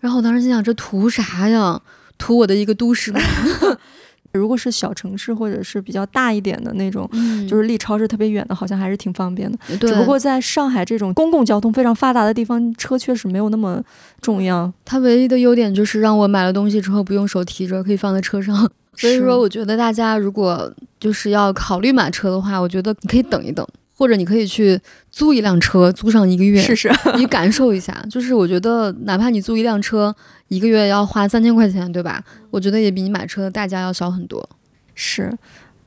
[0.00, 1.80] 然后我当时心想，这图啥呀？
[2.16, 3.20] 图我的一个都市吗？
[4.32, 7.08] 如果是小城市或者是比较大一点的那种，
[7.48, 9.58] 就是离超市特别远的，好像还是挺方便的。
[9.78, 13.82] 只不过在上海这种公共交通非常发达的地方，车确实没有那么
[14.20, 14.72] 重要。
[14.84, 18.70] 它唯一的优点就是让我买了东西之后不用手提着，可以放在车上。
[18.96, 23.66] 所以说，我觉得大家如果就是要考虑买车的话，我觉得你可以等一等。
[23.94, 24.78] 或者你可以去
[25.10, 27.92] 租一辆车，租上一个月试试，你感受一下。
[28.08, 30.14] 就是我觉得，哪怕你租一辆车，
[30.48, 32.24] 一个月要花三千块钱，对吧？
[32.50, 34.48] 我觉得也比你买车的代价要小很多。
[34.94, 35.32] 是，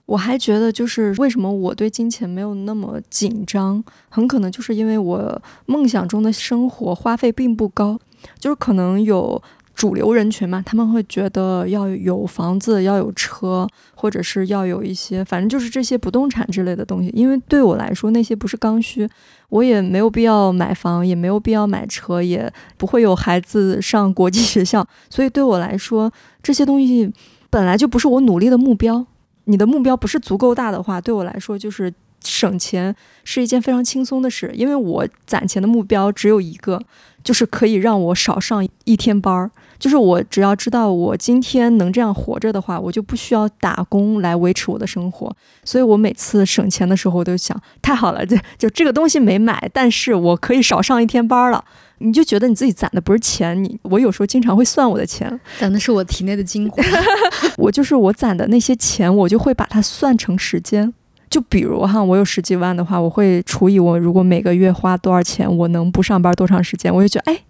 [0.05, 7.99] 我还觉得就是为什么我对金钱没有那么紧张，很可能就是因为我梦想中的生活花费并不高，
[8.39, 9.41] 就是可能有。
[9.73, 17.09] 主流人群嘛，他们会觉得要有房子，要有车，或者是要有一些，反正就是这些不动产之类的东西。
[17.15, 19.09] 因为对我来说，那些不是刚需，
[19.49, 26.11] 我也没有必要买房，也没有必要买车，也不会有孩子上国际学校，所以对我来说，
[26.43, 27.11] 这些东西
[27.49, 29.05] 本来就不是我努力的目标。
[29.45, 31.91] 你的目标不是足够大的话，对我来说就是
[32.23, 36.79] 省钱是一件非常轻松的事，因为我攒钱的目标只有一个，
[37.23, 39.49] 就是可以让我少上一天班儿。
[39.81, 45.35] 就是我只要知道我今天能这样活着的话，我就不需要打工来维持我的生活。
[45.63, 51.65] 所以我每次省钱的时候，我都想太好了，就就这个东西没买，但是我可以少上一天班了。
[51.97, 56.83] 你就觉得你自己攒的不是钱，你我有时候经常会算我的钱，攒的是我体内的精华。
[57.57, 60.93] 我就是我攒的那些钱，我就会把它算成时间。
[61.27, 67.41] 就比如哈，我有十几万的话，我会除以我如果每个月花多少钱，我能不上班多长时间，我就觉得哎。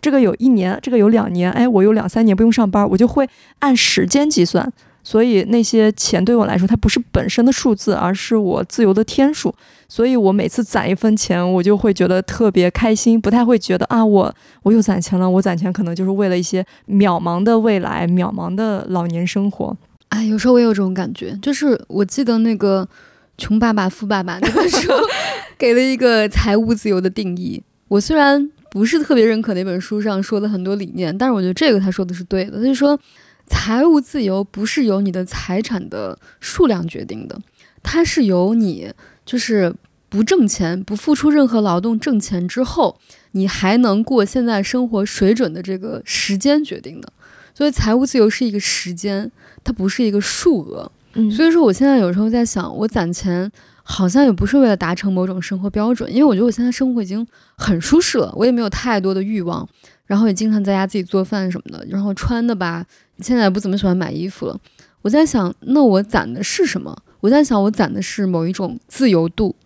[0.00, 4.72] 这个有一年，这个有两年，哎，我有两三年不用上班，我就会按时间计算。
[5.02, 9.52] 所以那些钱对我来说，它不是本身的数字，而是我自由的天数。
[9.88, 15.28] 所以我每次攒一分钱，我就会觉得特别开心，不太会觉得啊，我我又攒钱了。
[15.28, 19.74] 我攒钱可能就是为了一些渺茫的未来，渺茫的老年生活。
[20.10, 22.86] 哎，有时候我也有这种感觉，就是我记得那个
[23.38, 24.92] 《穷爸爸富爸爸》那本书，
[25.56, 27.62] 给了一个财务自由的定义。
[27.88, 28.50] 我虽然。
[28.70, 32.58] 不是特别认可那本书上说的很多理念，但是我觉得这个他说的是对的。
[32.58, 32.98] 他就说，
[33.46, 37.36] 财务自由不是由你的财产的数量决定的，
[37.82, 38.92] 它是由你
[39.26, 39.74] 就是
[40.08, 43.00] 不挣钱、不付出任何劳动挣钱之后，
[43.32, 47.12] 你还能过现在生活水准的这个时间决定的。
[47.52, 49.30] 所以，财务自由是一个时间，
[49.64, 50.90] 它不是一个数额。
[51.14, 53.50] 嗯，所以说，我现在有时候在想，我攒钱。
[53.82, 59.66] 好像也不是为了达成某种生活标准，因为我觉得我现在生活已经很舒适了，我也没有太多的欲望，
[60.06, 62.84] 然后也经常在家自己做饭什么的，然后穿的吧，
[63.18, 64.58] 现在也不怎么喜欢买衣服了。
[65.02, 66.96] 我在想，那我攒的是什么？
[67.20, 69.56] 我在想，我攒的是某一种自由度。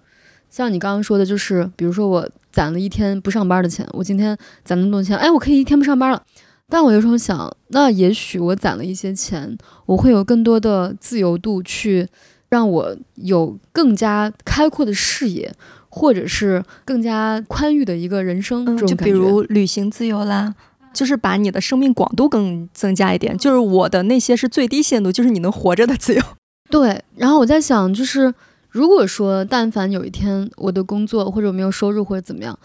[0.49, 6.23] 像你刚刚说的，就是比如说我攒了一天不上班的钱，我今天攒那么多钱，哎，我可以一天不上班了。
[6.69, 12.09] 但我有时候想，那也许我攒了一些钱，我会有更多的自由度去。
[12.55, 15.53] 让我有更加开阔的视野，
[15.89, 18.77] 或者是更加宽裕的一个人生。
[18.87, 20.55] 就比如旅行自由啦，
[20.93, 23.37] 就是把你的生命广度更增加一点。
[23.37, 26.23] 就是我的那些是最低限度，就是你能活着的自由。
[26.71, 27.03] 对。
[27.17, 28.33] 然后我在想，就是
[28.71, 32.57] 如果说但凡有一天我的工作或者我没有收入或者怎么样，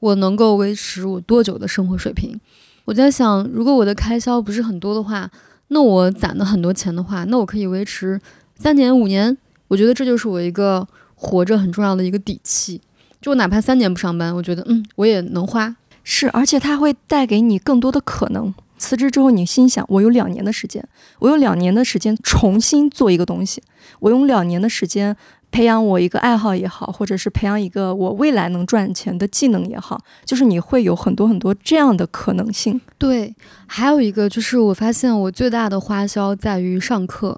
[0.00, 2.38] 我能够维持我多久的生活水平？
[2.84, 5.30] 我在想，如果我的开销不是很多的话，
[5.68, 8.20] 那我攒了很多钱的话，那我可以维持。
[8.58, 12.80] 三年五年，我觉得这就是我一个活着很重要的一个底气。
[13.20, 15.74] 就我哪怕三年不上班，我觉得嗯，我也能花。
[16.02, 18.52] 是，而且它会带给你更多的可能。
[18.76, 20.86] 辞职之后，你心想，我有两年的时间，
[21.18, 23.62] 我有两年的时间重新做一个东西，
[24.00, 25.16] 我用两年的时间
[25.50, 32.80] 培养我一个爱好也好，或者是培养一个我未来能赚钱的技能也好，就是你会有很多很多这样的可能性。
[32.96, 33.34] 对，
[33.66, 37.36] 还有一个就是我发现我最大的花销在于上课。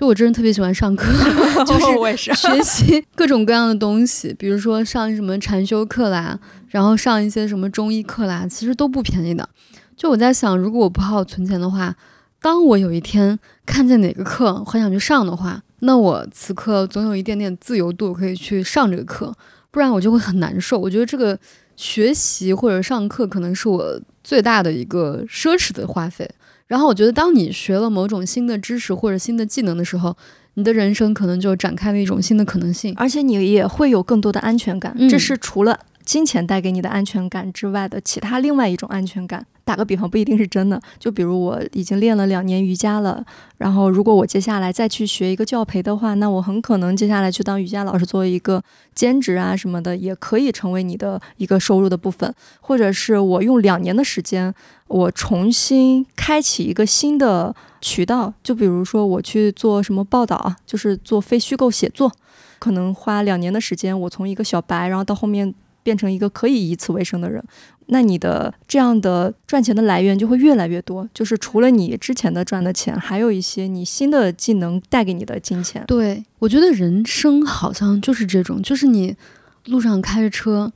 [0.00, 1.12] 就我真的特别喜欢上课，
[1.66, 9.46] 就是学习各种各样的东西，比如说上什么禅修课啦，然后上一些什么中医课啦，其实都不便宜的。
[9.98, 11.94] 就我在想，如果我不好好存钱的话，
[12.40, 19.34] 当我有一天看见哪个课很想去上的话，那我此刻总有一点点自由度可以去上这个课，
[19.70, 20.78] 不然我就会很难受。
[20.78, 21.38] 我觉得这个
[21.76, 26.26] 学习或者上课可能是我最大的一个奢侈的花费。
[26.70, 30.16] 然后我觉得，当你学了某种新的知识或者新的技能的时候，
[30.54, 34.96] 你的人生可能就展开了一种新的可能性，而且你也会有更多的安全感。
[35.08, 35.76] 这是除了。
[36.10, 40.82] 金钱带给你的安全感之外的其他另外一种安全感，打个比方，不一定是真的。
[40.98, 43.24] 就比如我已经练了两年瑜伽了，
[43.58, 48.60] 然后如果我接下来再去学一个教培的话，那我很可能接下来去当瑜伽老师，做一个
[48.92, 52.34] 兼职啊什么的，也可以成为你的一个收入的部分。
[52.60, 54.52] 或者是我用两年的时间，
[54.88, 62.10] 我重新开启一个新的渠道，就比如说我去做什么报道啊，就是做非虚构写作，
[62.58, 65.54] 可能花两年的时间，我从一个小白，然后到后面。
[65.82, 67.42] 变成一个可以以此为生的人，
[67.86, 71.08] 那你的这样的赚钱的来源就会越来越多。
[71.12, 75.84] 就是除了你之前的赚的钱，还有一些你新的技能带给你的金钱。
[75.86, 79.16] 对我觉得人生好像就是这种，就是你
[79.66, 80.72] 路上开着车，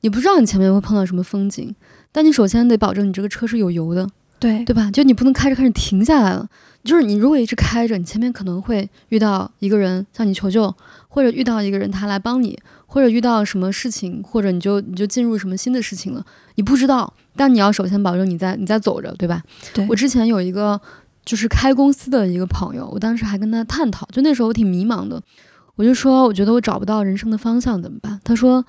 [0.00, 1.74] 你不知道你前面会碰到什么风景，
[2.12, 4.90] 但你首先得保证你这个车是有油的，对对吧？
[4.90, 6.48] 就你不能开着开着停下来了。
[6.88, 10.74] 就是你如果一直开着，你前面可能会遇到一个人向你求救，
[11.08, 12.58] 或者遇到一个人他来帮你。
[12.90, 16.24] 或者遇到什么事情，或者你就你就进入什么新的事情了，
[16.54, 19.42] 你不知道，但你要首先保证你在你在走着，对吧？
[19.74, 20.80] 对我之前有一个
[21.22, 25.22] 就是开公司的一个朋友，我当时还跟他探讨，就那时候我挺迷茫的，
[25.76, 28.18] 我就说我觉得我找不到人生的方向怎么办？
[28.24, 28.64] 他说，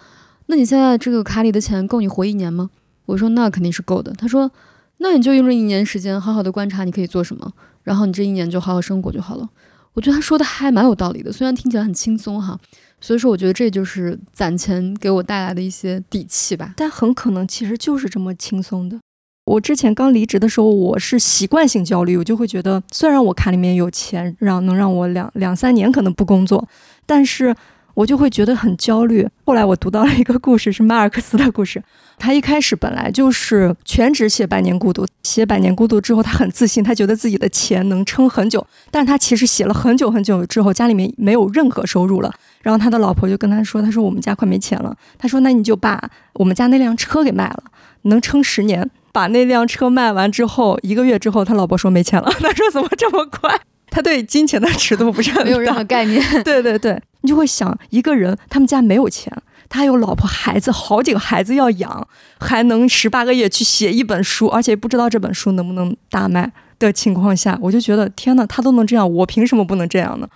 [0.47, 2.69] 那你现在这个卡里的钱够你活一年吗？
[3.05, 4.11] 我说那肯定是够的。
[4.17, 4.51] 他说，
[4.97, 9.49] 那你就用这一年时间好好的观察你可以做什么，然后你这一年就好好生活就好了。
[9.93, 12.59] 我觉得他说的还蛮有道理的，虽然听起来很轻松哈。
[13.01, 16.73] 所以说，我觉得这就是攒钱给我带来的一些底气吧。
[16.75, 18.99] 但很可能其实就是这么轻松的。
[19.45, 26.67] 我之前刚离职的时候，我是习惯性焦虑，我就会觉得，虽然我卡里面有钱，让能让我两两三年可能不工作，
[27.05, 27.55] 但是。
[27.99, 29.27] 我就会觉得很焦虑。
[29.45, 31.83] 后来我读到了一个故事，是马尔克斯的故事。
[32.17, 38.65] 他一开始本来就是全职写《百年孤独》，写《百年孤独》之后，他很自信，他觉得自己的钱能撑很久。
[38.89, 42.33] 但他其实写了很久很久之后，家里面没有任何收入了。
[42.61, 46.01] 然后他的老婆就跟他说：“他说我们家快没钱了。”他说：“那你就把
[46.35, 47.63] 我们家那辆车给卖了，
[48.03, 52.31] 能撑十年。”把那辆车卖完之后，一个月之后，他老婆说没钱了。
[52.39, 56.23] 他说：“怎么这么快？”他对金钱的尺度不是很没有任何概念。
[56.43, 57.01] 对对对。
[57.21, 59.29] 你就会想，一个人他们家没有钱，
[59.67, 62.07] 他有老婆孩子，好几个孩子要养，
[62.39, 66.49] 还能十八个月去写一本书，而且不知道这本书能不能大卖
[66.79, 70.29] 的情况下，我就觉得天哪，他都能这样，我凭什么不能这样呢？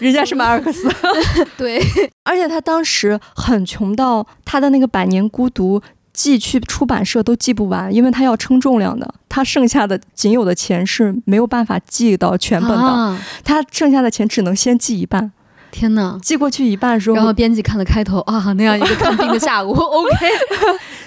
[0.00, 0.88] 你人家是马尔克斯，
[1.58, 1.78] 对，
[2.24, 5.78] 而且他当时很穷到他的那个《百年孤独》。
[6.20, 15.32] 寄去出版社都寄不完，因为他要称重量的，他剩下的仅有的钱是没有办法寄到全本的，他剩下的钱只能先寄一半。
[15.70, 16.18] 天哪！
[16.20, 20.10] 寄过去一半时候，然后编辑看了开头啊，那样一个看病的下午， OK。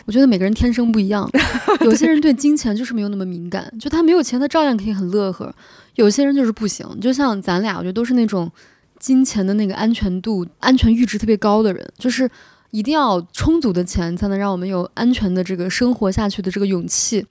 [0.06, 1.30] 我觉得每个人天生不一样，
[1.86, 5.48] 有些人对金钱就是没有那么敏感，就他没有钱，他照样可以很乐呵；
[5.94, 8.52] 有些人就是不行，就像咱俩，我觉得都是那种
[8.98, 12.28] 金钱的那个安全度、安全阈值特别高的人，就是。
[12.74, 17.24] 一定要充足的钱，才能让我们有安全的这个生活下去的这个勇气。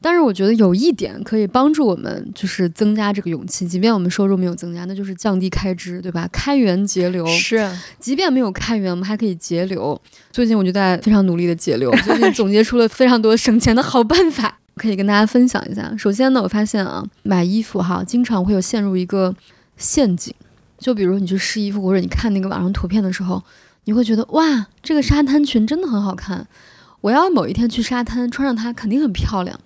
[0.00, 3.68] 但是我觉得有一点可以帮助我们，就是增加这个勇气。
[3.68, 6.26] 即便我们收入没有增加，那就是降低开支，对吧？
[6.32, 7.70] 开源节流是。
[7.98, 10.00] 即便没有开源，我们还可以节流。
[10.32, 15.94] 最近我就在非常努力的节流，最近总结出了非常多省钱的好办法， 可以跟大家分享一下。
[15.98, 19.34] 首先呢，我发现啊，买衣服哈，经常会有陷入一个
[19.76, 20.32] 陷阱。
[20.78, 23.42] 就比如你去试衣服，或者你看那个网上图片的时候。
[23.88, 26.46] 你会觉得哇，这个沙滩裙真的很好看，
[27.00, 29.58] 我要某一天去沙滩穿上它肯定很漂亮。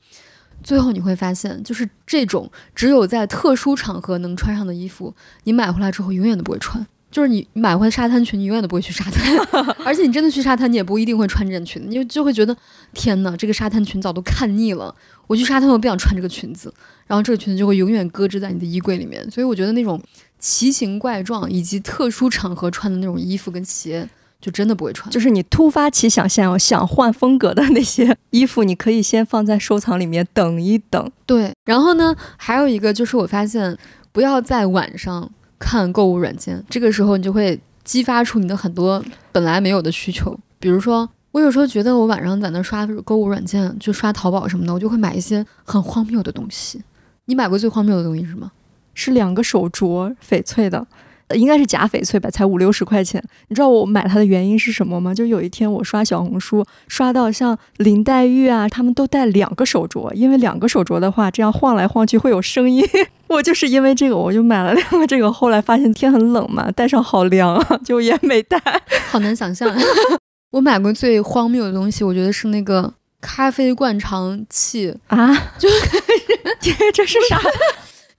[0.62, 6.86] 最后你会发现，就是这种只有在特殊场合能穿上的衣服，你买回来之后永远都不会穿。
[7.10, 9.36] 就是你买回沙滩裙，你永远都不会去沙滩，
[9.84, 12.56] 而且你真的去沙滩，你也不一定会穿这件裙子，你就就会觉得
[12.94, 14.94] 天哪，这个沙滩裙早都看腻了。
[15.26, 16.72] 我去沙滩，我不想穿这个裙子，
[17.08, 19.28] 然后这个裙子就会永远搁置在你的衣柜里面。
[19.32, 20.00] 所以我觉得那种。
[20.42, 24.08] 奇形怪状以及特殊场合穿的那种衣服跟鞋，
[24.40, 25.08] 就真的不会穿。
[25.08, 31.10] 就是你突发奇想，想要想换风格的那些衣服，你可以先放在收藏里面等一等。
[31.24, 33.78] 对，然后呢，还有一个就是我发现，
[34.10, 39.00] 不要在晚上看购物软件，这个时候你就会激发出你的很多
[39.30, 40.36] 本来没有的需求。
[40.58, 46.82] 比如说，我有时候觉得我晚上在那刷购物软件，就刷淘宝什么的，我就会买一些很荒谬的东西。
[47.26, 48.50] 你买过最荒谬的东西是什么？
[48.94, 50.86] 是两个手镯，翡翠的，
[51.34, 53.22] 应该是假翡翠吧，才五六十块钱。
[53.48, 55.14] 你知道我买它的原因是什么吗？
[55.14, 62.84] 就有一天我刷小红书，刷到像林黛玉啊，他们都戴两个手镯，因为两个手镯的话，这样晃来晃去会有声音。
[63.28, 65.32] 我就是因为这个，我就买了两个这个。
[65.32, 68.60] 后来发现天很冷嘛，戴上好凉啊，就也没戴。
[69.08, 69.74] 好难想象。
[70.52, 75.66] 我买过最荒谬的东西，我觉得是那个咖啡灌肠器啊，就
[76.92, 77.40] 这是啥？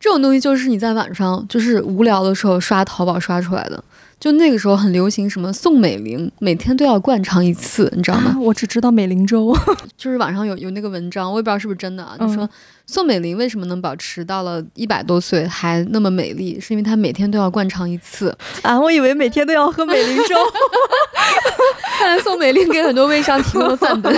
[0.04, 3.82] 这种东西就是你在晚上就是无聊的时候刷淘宝刷出来的，
[4.20, 8.36] 就那个时候很流行什么宋美龄，每天都要灌肠一次，你知道吗？
[8.38, 9.56] 我只知道美龄粥，
[9.96, 12.18] 就是网上有有那个文章，我也不知道是不是真的啊。
[12.20, 12.48] 就说
[12.86, 18.78] 宋美龄为什么能保持到了一百多岁还那么美丽，是因为她每天都要灌肠一次啊！
[18.78, 20.36] 我以为每天都要喝美龄粥，
[21.98, 24.14] 看来宋美龄给很多微商提供了范本。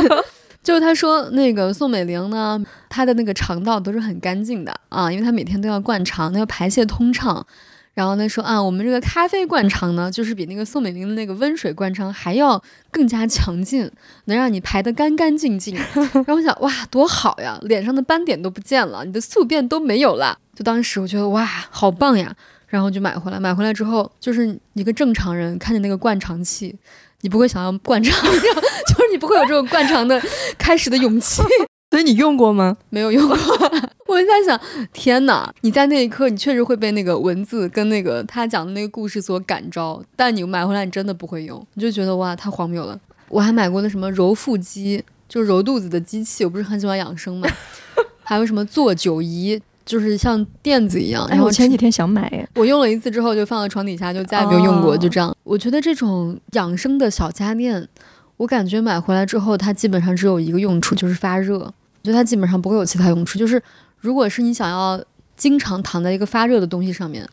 [0.66, 7.46] 就是他说那个宋美龄呢，她的那个肠道都是很干净的啊，因为她每天都要灌肠，那要排泄通畅。
[7.94, 13.90] 然后他说啊，我们这个咖啡灌肠呢，就是比那个宋美龄的那个温水灌肠还要更加强劲，
[14.26, 15.74] 能让你排得干干净净。
[15.96, 20.38] 然后我想哇，多好呀，脸上的斑点都不见了，你的宿便都没有了。
[20.54, 22.36] 就当时我觉得哇，好棒呀，
[22.68, 23.40] 然后就买回来。
[23.40, 26.76] 买回来之后，就是一个正常人看见那个灌肠器。
[27.26, 30.22] 你不会想要灌肠， 就是你不会有这种灌肠的
[30.60, 31.42] 开始的勇气。
[31.90, 32.78] 所以你用过吗？
[32.92, 33.36] 没有用过。
[34.06, 34.62] 我就在想，
[34.94, 35.52] 天哪！
[35.62, 43.00] 你在那一刻，你确实会被那个文字跟那个他讲的那个故事所感召，但你买回来，你真的不会用，你就觉得哇，太荒谬了。
[43.30, 46.46] 我还买过那什么揉腹机，就是揉肚子的机器。
[46.46, 47.50] 我不是很喜欢养生嘛，
[48.22, 49.60] 还有什么做酒仪。
[49.86, 55.36] 就是像垫子一样，哎，我前几天想买，我用了一次之后就放在床底下，就再也没有用过，就这样。
[55.44, 57.88] 我觉得这种养生的小家电，
[58.38, 61.60] 我感觉买回来之后，它基本上只有一个用处，就是发热。
[61.60, 61.74] 我
[62.04, 63.38] 觉得它基本上不会有其他用处。
[63.38, 63.62] 就是
[64.00, 65.00] 如果是你想要
[65.38, 67.24] 经常躺在一个发热的东西上面，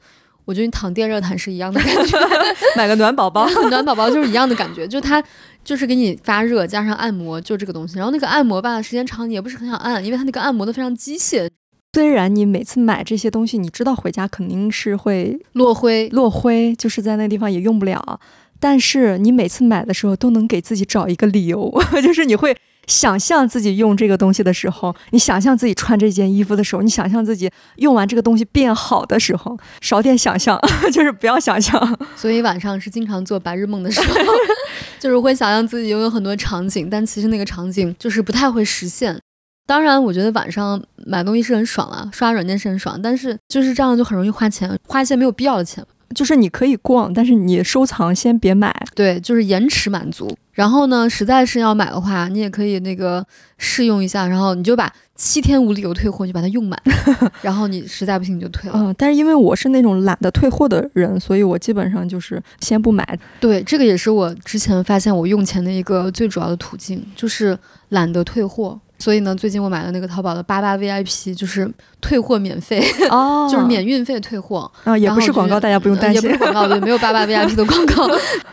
[0.45, 2.19] 我觉得你躺电热毯是一样的感觉，
[2.77, 5.23] 买个暖宝宝， 暖宝宝就是一样的感觉，就它
[5.65, 7.97] 就是给你发热加上按摩，就这个东西。
[7.97, 11.49] 然后那个按摩吧，时间长你也不是很想按，因为它那个按摩的非常机械。
[11.95, 18.19] 虽然你每次买这些东西，你知道回家肯定是会落灰，落灰，就是在那个地方也用不了。
[18.59, 21.71] 但是你每次买的时候都能给自己找一个理由，
[22.03, 30.59] 就是你会想象自己用这个东西的时候，你想象自己穿这件衣服的时候，你想象自己用完这个东西变好的时候，少点想象，
[30.91, 31.99] 就是不要想象。
[32.17, 34.15] 所以晚上是经常做白日梦的时候，
[34.99, 39.21] 就是会想象自己拥有很多场景，但其实那个场景就是不太会实现。
[39.67, 45.85] 当然，我觉得晚上买东西是很爽啊，刷软件是很爽，但是就是这样就很容易花钱，花一些没有必要的钱。
[46.15, 48.71] 就是你可以逛，但是你收藏先别买。
[48.95, 50.29] 对，就是延迟满足。
[50.53, 53.25] 然后呢，实在是要买的话，你也可以那个
[53.57, 56.79] 试用一下，然后你就把七天无理由退货，就把它用满。
[57.41, 58.77] 然后你实在不行你就退了。
[58.77, 63.19] 嗯，但是因为我是那种懒得退货的人，所以我基本上就是先不买。
[63.41, 67.59] 对，这个也是我之前发现我用钱的一个最主要的途径，就是
[67.89, 68.79] 懒得退货。
[69.03, 71.69] 所以呢，最近我买了那个淘宝的八八 VIP，就是
[72.01, 72.81] 退货免费，
[73.11, 78.09] 哦， 就是免运费退货啊，也不是广告，大家不用担心，也不是广告，对，没有八八 VIP 的广告。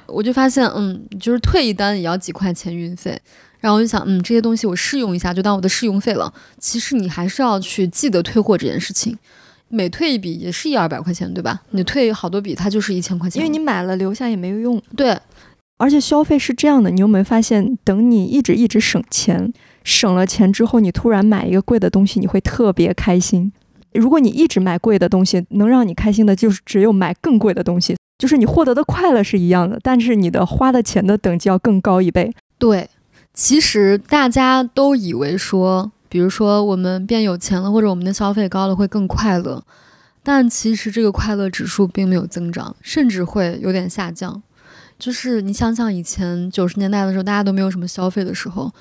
[0.08, 3.16] 我就发现，嗯，就是退一单也要几块钱运费，
[3.60, 6.34] 然后我就想，嗯，这些东西我试用一下，就当我的试用费了。
[6.58, 9.16] 其实你还是要去记得退货这件事情，
[9.68, 11.62] 每退一笔也是一二百块钱，对吧？
[11.70, 14.82] 你退好多笔，它就是一千块钱，因为你买了留下也没有用。
[14.96, 15.16] 对，
[15.78, 19.54] 而且消费是这样的，你有没有发现，等你一直一直省钱？
[19.90, 23.52] 省了钱之后，你突然买一个贵的东西，你会特别开心。
[23.94, 32.32] 如果你一直买贵的东西，能让你开心的就是只有买更贵的东西，就是你获得的快乐是一样的，但是你的花的钱的等级要更高一倍。
[32.60, 32.88] 对，
[33.34, 39.64] 其实大家都以为说，比如说我们变有钱了，或者我们的消费高了会更快乐，
[40.22, 44.44] 但其实这个快乐指数并没有增长，甚至会有点下降。
[45.00, 48.72] 就是你想想以前九十年代的时候，大家都没有什么消费的时候。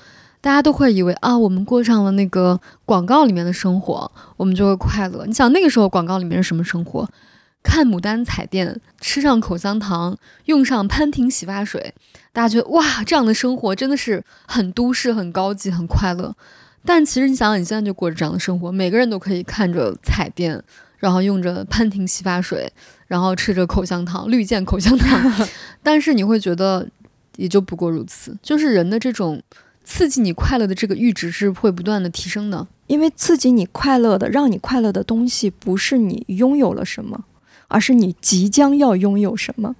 [0.41, 5.25] 大家都会以为啊，我们过上了那个广告里面的生活，我们就会快乐。
[5.25, 7.07] 你想那个时候广告里面是什么生活？
[7.61, 11.93] 看牡丹彩电，吃上口香糖，用上潘婷洗发水，
[12.31, 16.33] 大家觉得哇，这样的生活真的是很都市、很高级、很快乐。
[16.85, 20.63] 但其实你想想，你现在就过着这样的生活，每个人都可以看着彩电，
[20.99, 22.71] 然后用着潘婷洗发水，
[23.07, 25.47] 然后吃着口香糖，绿箭口香糖。
[25.83, 26.87] 但是你会觉得
[27.35, 29.43] 也就不过如此，就是人的这种。
[29.91, 37.25] 刺激你快乐的这个阈值是会不断的提升的，因为刺激你快乐的、让你快乐的东西，不是你拥有了什么，
[37.67, 39.75] 而是你即将要拥有什么。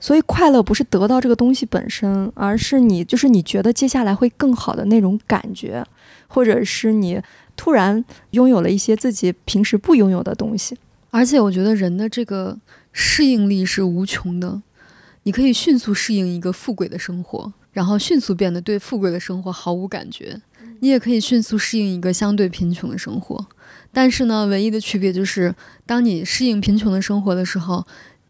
[0.00, 5.86] 所以快乐不是得到这个东西本身，而是你就是你觉得接下来会更好的那种感觉，
[6.26, 7.22] 或者是你
[7.54, 10.76] 突然拥有了一些自己平时不拥有的东西。
[11.10, 12.58] 而且我觉得人的这个
[12.90, 14.60] 适应力是无穷的，
[15.22, 17.52] 你可以迅速适应一个富贵的生活。
[17.74, 20.40] 然后迅速变得对富贵的生活毫无感觉，
[20.78, 23.44] 你也可以迅速适应一个相对贫穷的生活，
[23.92, 25.52] 但是呢，唯一的区别就是，
[25.84, 27.84] 当你适应贫穷的生活的时候，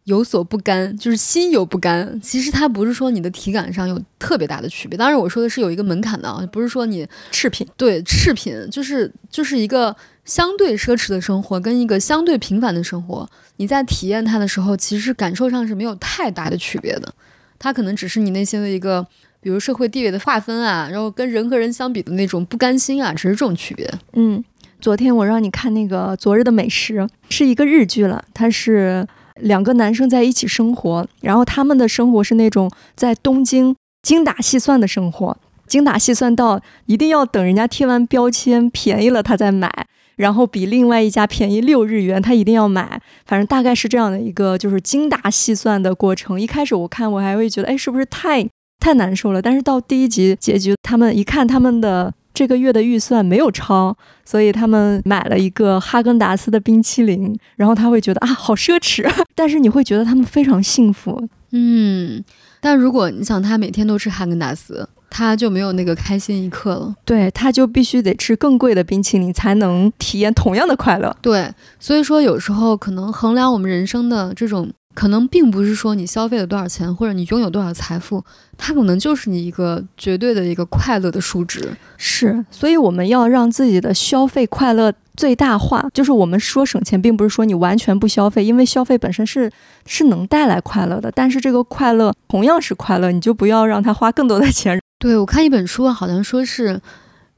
[0.04, 2.18] 有所不甘，就是心有不甘。
[2.22, 13.28] 其实它不是说你的体感上有特别大的区别，当然我说的是有一个门槛的啊，不是说你赤贫，对赤贫就是就是一个相对奢侈的生活跟一个相对平凡的生活，
[13.58, 17.14] 你在体验它的时候，其实感受上是没有太大的区别的，
[17.58, 19.06] 它可能只是你内心的一个。
[19.44, 23.86] 比如社会地位的划分啊，然后跟人和人相比的那种不甘心啊，只是这种区别。
[24.14, 24.42] 嗯，
[24.80, 26.94] 昨天我让你看那个《昨日的美食》，
[27.28, 28.24] 是一个日剧了。
[28.32, 29.06] 它是
[29.42, 35.36] 两个男生在一起生活，然后他们的生活是那种在东京精打细算的生活，
[35.66, 39.70] 精打细算到一定要等人家贴完标签便宜了他再买，
[40.16, 42.98] 然后比另外一家便宜六日元他一定要买。
[43.26, 46.40] 反正大概是这样的一个就是精打细算的过程。
[46.40, 48.48] 一开始我看我还会觉得，哎，是不是太……
[48.84, 62.22] 太难受了，但是到第一集结局，他们一看他们的这个月的预算没有超，所以他们买了一个哈根达斯的冰淇淋，然后他会觉得啊，好奢侈， 但是你会觉得他们非常幸福，嗯，
[62.60, 74.70] 但如果你想他每天都吃哈根达斯，他就没有那个开心一刻了，对，他就必须得吃更贵的冰淇淋才能体验同样的快乐，对，所以说有时候可能衡量我们人生的这种。
[74.94, 78.24] 可能并不是说你消费了多少钱，或者你拥有多少财富，
[78.56, 81.76] 它可能就是你一个绝对的一个快乐的数值。
[81.96, 85.86] 是，所以我们要让自己的消费快乐最大化。
[85.92, 89.50] 就是我们说省钱，并不是说你完全不消费，因为消费本身是
[89.84, 91.10] 是能带来快乐的。
[91.10, 94.80] 但是这个快乐同样是快乐，你就不要让他花更多的钱。
[94.98, 96.80] 对我看一本书，好像说是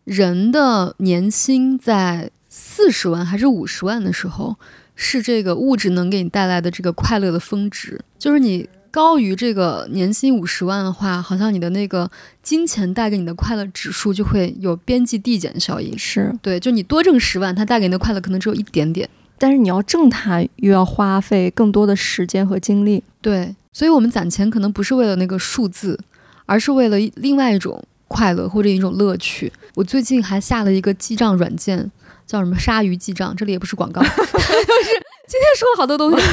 [0.05, 2.31] 人的年薪在。
[2.59, 4.57] 四十万还是五十万的时候，
[4.97, 8.69] 是这个物质能给你带来的这个快乐的峰值，就是你。
[8.89, 12.11] 高于这个年薪五十万的话，好像你的那个
[12.43, 15.99] 金钱带给你的快乐指数就会有边际递减效应。
[15.99, 19.07] 是对，就你多挣十万，它带给你的快乐可能只有一点点。
[19.37, 23.05] 但是你要挣它，又要花费更多的时间和精力。
[23.21, 26.01] 对，所以我们攒钱可能不是为了那个数字，
[26.47, 29.53] 而是为了另外一种快乐或者一种乐趣。
[29.75, 31.91] 我最近还下了一个记账软件，
[32.27, 36.27] 叫什么“鲨鱼记账”，这里也不是广告， 就是今天说了好多东西。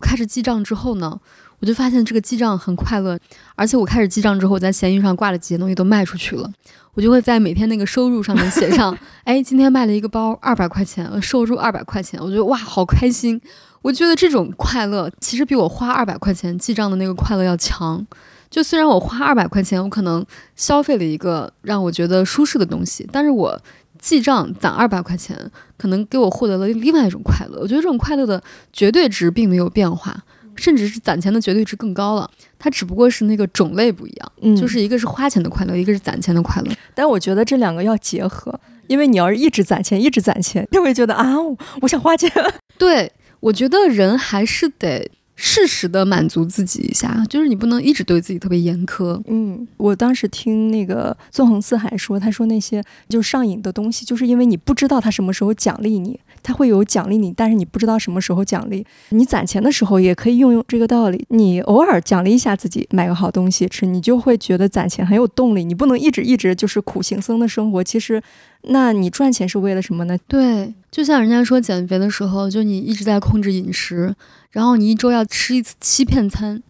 [0.00, 1.20] 开始记账之后呢？
[1.60, 3.18] 我就发现这个记账很快乐，
[3.54, 6.50] 而且我开始记账之后，在闲鱼上挂了几件东西都卖出去了。
[6.92, 13.40] 我就会在每天那个收入上面写上， 哎，今天卖了一个包二百块钱，收入二百块钱，我觉得哇，好开心。
[13.80, 18.06] 我觉得这种快乐其实比我花二百块钱记账的那个快乐要强。
[18.50, 20.24] 就虽然我花二百块钱，我可能
[20.54, 23.58] 消费了一个让我觉得舒适的东西，但是我
[24.04, 25.34] 记账攒二百块钱，
[25.78, 27.58] 可能给我获得了另外一种快乐。
[27.60, 30.22] 我觉得这种快乐的绝对值并没有变化。
[30.56, 32.30] 甚至是攒钱的绝对值更高了，
[32.60, 36.70] 它只不过是那个种类不一样，嗯，就是一个是花钱的快乐，一个是攒钱的快乐。
[36.94, 41.34] 但我觉得这两个要结合，因为你要是一直攒钱，一直攒钱，就会觉得啊，
[41.80, 42.30] 我想花钱。
[42.78, 45.10] 对，我觉得人还是得。
[45.36, 49.20] 适时的满足自己一下，就是你不能一直对自己特别严苛。
[49.26, 59.24] 嗯，我当时听那个纵横四海说，他说那些就上瘾的东西，就是因为你不知道他什么时候奖励你，他会有奖励你，但是你不知道什么时候奖励你。
[59.24, 65.64] 攒钱的时候也可以用用这个道理，你偶尔奖励一下自己，买个好东西吃，你就会觉得攒钱很有动力。
[65.64, 68.22] 你不能一直一直就是苦行僧的生活，其实。
[68.68, 70.16] 那你赚钱是为了什么呢？
[70.26, 74.14] 对，就像人家说减肥的时候，就你一直在控制饮食，
[74.52, 76.62] 然后你一周要吃一次欺骗餐，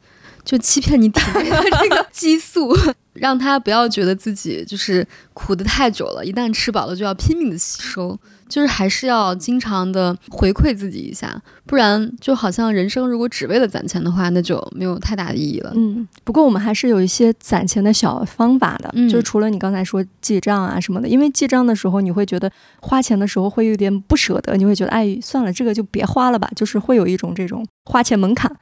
[0.45, 2.77] 就欺骗你体内的这个激素，
[3.15, 8.19] 让他不要觉得自己就是苦的太久了，一旦吃饱了就要拼命的吸收。
[8.49, 15.73] 就是还是要经常的回馈自己一下，不然就好像人生如果只为了攒钱的话，那就没有太大的意义了。
[15.75, 28.55] 嗯，不过我们还是有一些攒钱的小方法的，就是除了你刚才说记账啊什么的，因为记账的时候你会觉得花钱的时候会有点不舍得，你会觉得哎算了，这个就别花了吧，就是会有一种这种花钱门槛。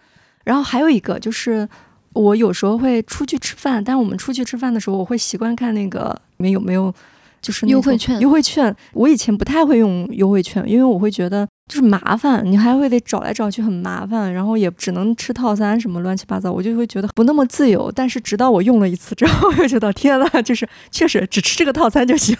[0.44, 1.68] 然后还有一个就是
[2.12, 6.94] 我有时候会出去吃饭，但我们出去吃饭的时候，我会习惯看那个里面有没有。
[7.42, 8.74] 就是优惠券，优惠券。
[8.94, 17.90] 我以前不太会用优惠券，因为我会觉得就是麻烦，你还会得找来找去很麻烦，然后也只能吃套餐什么乱七八糟，我就会觉得不那么自由。
[17.94, 22.36] 但是直到我用了一次之后，我就觉得天呐，就是确实只吃这个套餐就行。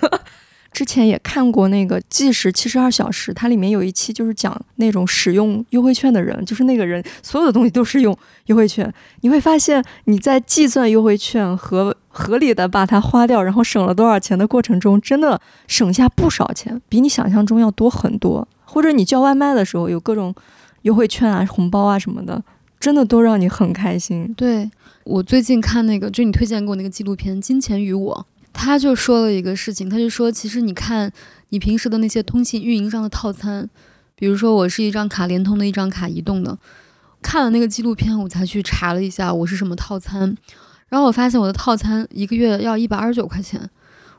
[0.72, 8.16] 之前也看过那个《计时七十二小时》，它里面有一期就是讲那种使用优惠券的人，就是那个人所有的东西都是用
[8.46, 8.92] 优惠券。
[9.20, 18.48] 你会发现你在计算优惠券和合理的把它花掉，然后省了多少钱的过程中，真的省下不少钱，比你想象中要多很多。
[18.64, 20.34] 或者你叫外卖的时候有各种
[20.82, 22.42] 优惠券啊、红包啊什么的，
[22.80, 24.32] 真的都让你很开心。
[24.34, 24.70] 对
[25.04, 28.26] 我最近看那个，就你推荐给我那个纪录片《金钱与我》。
[28.52, 31.10] 他就说了一个事情，他就说，其实你看
[31.48, 33.68] 你平时的那些通信运营商的套餐，
[34.14, 36.58] 比如说我是一张卡联通的，一张卡移动的，
[37.22, 40.36] 看了那个纪录片，我才去查了一下我是什么套餐，
[40.88, 43.68] 然后我发现我的套餐一个月要一百二十九块钱，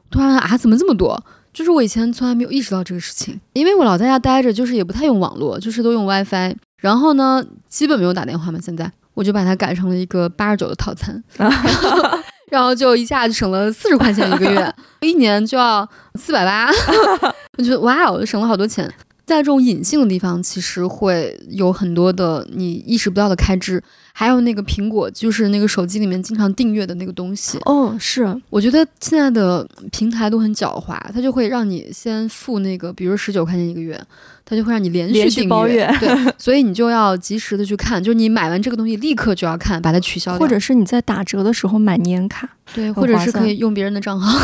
[0.10, 1.24] 突然啊，怎么这么多？
[1.54, 11.24] 就是我以前从来没有意识到这个事情，因为我老在家待着，就是也不太用网络，就是都用 WiFi，然后呢，基本没有打电话嘛，现在我就把它改成了一个八十九的套餐。
[12.54, 16.70] 然后就一下就省了四十块钱一个月， 一年就要四百八，
[17.58, 18.88] 我觉得哇哦，省了好多钱。
[19.26, 23.82] 在这种隐性的地方，其实会有很多的你意识不到的开支。
[24.14, 27.58] 还有那个苹果，就是那个手机里面经常订阅的那个东西。
[27.66, 34.00] 哦，是，我觉得现在的平台都很狡猾，它就会让你先付那个，比如十九块钱一个月。
[34.46, 44.38] 它就会让你连续订阅，对， 所以你就要及时的去看，就是你买完这个东西立刻就要看，把它取消掉，或者是你在打折的时候买年卡，对，或者是可以用别人的账号，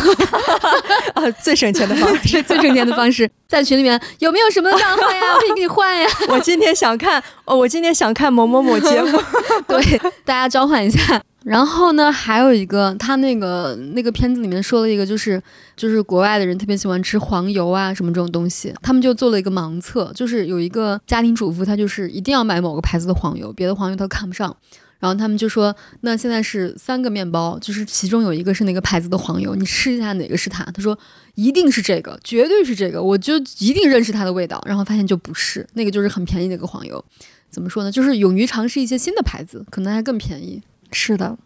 [1.16, 5.34] 啊，最省钱的方式， 最省钱的方式，在群里面有没有什么账号呀？
[5.36, 6.08] 我可以给你换呀。
[6.30, 9.22] 我今天想看，哦，我今天想看某某某节目，
[9.68, 11.22] 对，大家交换一下。
[11.46, 15.42] 然后呢，还有一个，他那个那个片子里面说了一个，就是
[15.76, 24.56] 就是国外的人特别喜欢吃黄油啊什么这种东西，他们就做了一个盲测，就是有一个家庭主妇，她就是一定要买某个牌子的黄油，别的黄油她看不上。
[25.00, 30.62] 然后他们就说，那现在是三个面包，就是其中有一个是那个牌子的黄油，你试一下哪个是它。
[30.74, 31.00] 他说
[31.36, 34.62] 一定是这个，绝对是这个，我就一定认识它的味道。
[34.68, 37.02] 然后发现就不是，那个就是很便宜的一个黄油。
[37.50, 37.90] 怎么说呢？
[37.90, 40.62] 就是勇于尝试一些新的牌子，可能还更便宜。
[40.92, 41.38] 是的，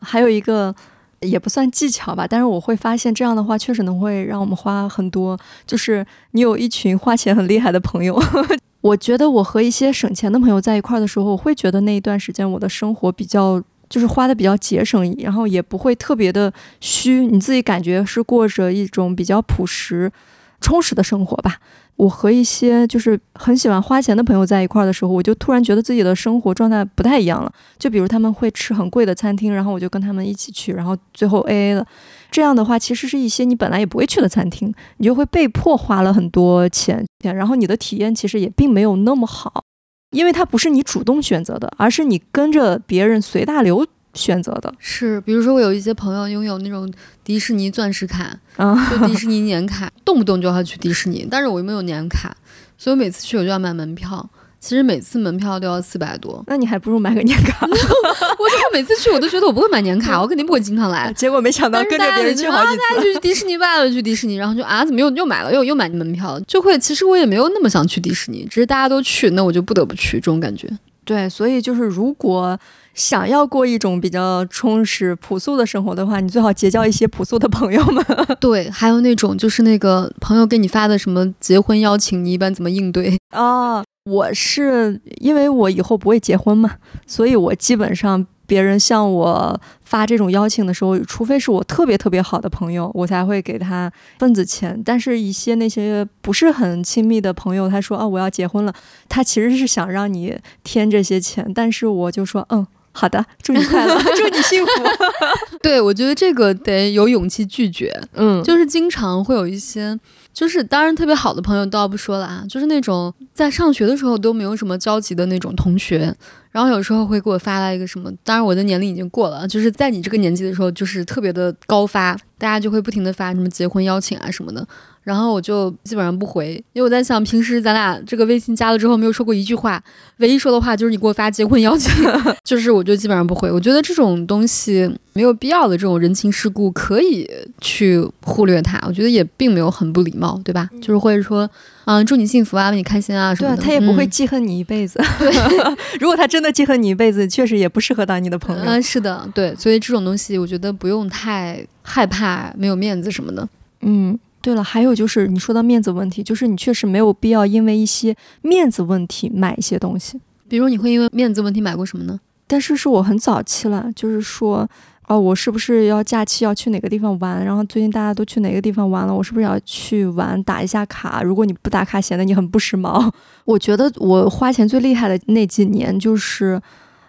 [0.00, 0.74] 还有一个
[1.20, 5.38] 也不算技巧吧，但是我会发现这样的话确实能会让我们花很多。
[5.66, 8.20] 就是你有一群花钱很厉害的朋友，
[8.82, 20.12] 我觉得我和一些省钱的朋友在一块儿的时候，我会觉得那一段时间我的生活比较就是花的比较节省，然后也不会特别的虚，你自己感觉是过着一种比较朴实、
[20.60, 21.58] 充实的生活吧。
[21.96, 27.52] 我和一些就是很喜欢花钱的朋友在一块儿的时候，我就突然觉得自己的生活状态不太一样了。
[27.78, 31.86] 就比如他们会吃很贵的餐厅，然后我就跟他们一起去，然后最后 A A 了。
[32.30, 39.62] 这样的话，其实是一些你本来也不会去的餐厅，你就会被迫花了很多钱，然后你的体验其实也并没有那么好，
[40.10, 43.86] 因为它不是你主动选择的，而是你跟着别人随大流。
[44.14, 46.90] 选择的是，比如说我有一些朋友拥有那种
[47.22, 51.26] 迪士尼钻石卡，就迪士尼年卡，动不动就要去迪士尼。
[51.30, 52.34] 但是我又没有年卡，
[52.78, 54.28] 所以我每次去我就要买门票。
[54.60, 57.66] 其实每次门票都要四百多，那你还不如买个年卡。
[57.68, 61.12] 我最后每次去我都觉得我不会买年卡，我肯定不会经常来。
[61.12, 62.78] 结果没想到跟着别人去好几次。
[62.78, 66.78] 大家去迪士尼吧，去迪士尼，然后就啊，怎么又又买了，又又买门票，就会。
[66.78, 70.66] 其实我也没有那么想去迪士尼，只是大家都去，那我就不得不去，这种感觉。
[71.04, 72.58] 对，所以就是如果。
[72.94, 78.06] 想要过一种比较充实、朴素的生活的话，你最好结交一些朴素的朋友们。
[78.38, 83.82] 对，还有那种就是那个朋友给你发的什么结婚邀请，你一般怎么应对啊？
[84.08, 94.80] 我是因为我以后不会结婚嘛，所以我基本上别人向我发这种邀请的时候，除非是我特别特别好的朋友，我才会给他份子钱。
[94.84, 98.74] 但是，一些那些不是很亲密的朋友，他说哦我要结婚了，
[99.08, 102.66] 他其实是想让你添这些钱，但是我就说嗯。
[102.96, 104.70] 好的，祝你快乐，祝你幸福。
[105.60, 107.92] 对，我觉得这个得有勇气拒绝。
[108.12, 109.98] 嗯，就是经常会有一些，
[110.32, 116.14] 就是当然特别好的朋友倒不说了啊，就是那种在上学的时候都没有什么交集的那种同学，
[116.54, 124.64] 然后有时候会给我发来一个什么，当然我的年龄已经过了，就是在你这个年纪的时候，就是特别的高发，大家就会不停的发什么结婚邀请啊什么的。
[125.02, 129.82] 然后我就基本上不回，因为我在想，平时咱俩这个微信加了之后没有说过一句话，
[130.18, 131.90] 唯一说的话就是你给我发结婚邀请，
[132.44, 133.50] 就是我就基本上不回。
[133.50, 137.28] 我觉得这种东西没有必要的这种人情世故可以
[137.60, 140.70] 去忽略它，我觉得也并没有很不礼貌，对吧？
[140.80, 141.50] 就是或者说，
[141.86, 143.56] 嗯，祝你幸福啊，为你开心啊什么的。
[143.56, 144.98] 对他也不会记恨你一辈子。
[145.18, 145.30] 对，
[146.00, 148.64] 如果他真的记恨你一辈子，确实也不适合当你的朋友。
[148.64, 153.48] 嗯，是的，对，所以这种东西我觉得不用太害怕没有面子什么的。
[153.80, 154.18] 嗯。
[154.40, 160.20] 对了，还有就是你说到面子问题，就是你确实没有必要因为一些面子问题买一些东西。
[160.46, 162.20] 比如你会因为面子问题买过什么呢？
[162.46, 164.68] 但是是我很早期了，就是说，
[165.06, 167.44] 哦，我是不是要假期要去哪个地方玩？
[167.44, 169.14] 然后最近大家都去哪个地方玩了？
[169.14, 171.22] 我是不是要去玩打一下卡？
[171.22, 173.12] 如果你不打卡，显得你很不时髦。
[173.44, 176.60] 我觉得我花钱最厉害的那几年就是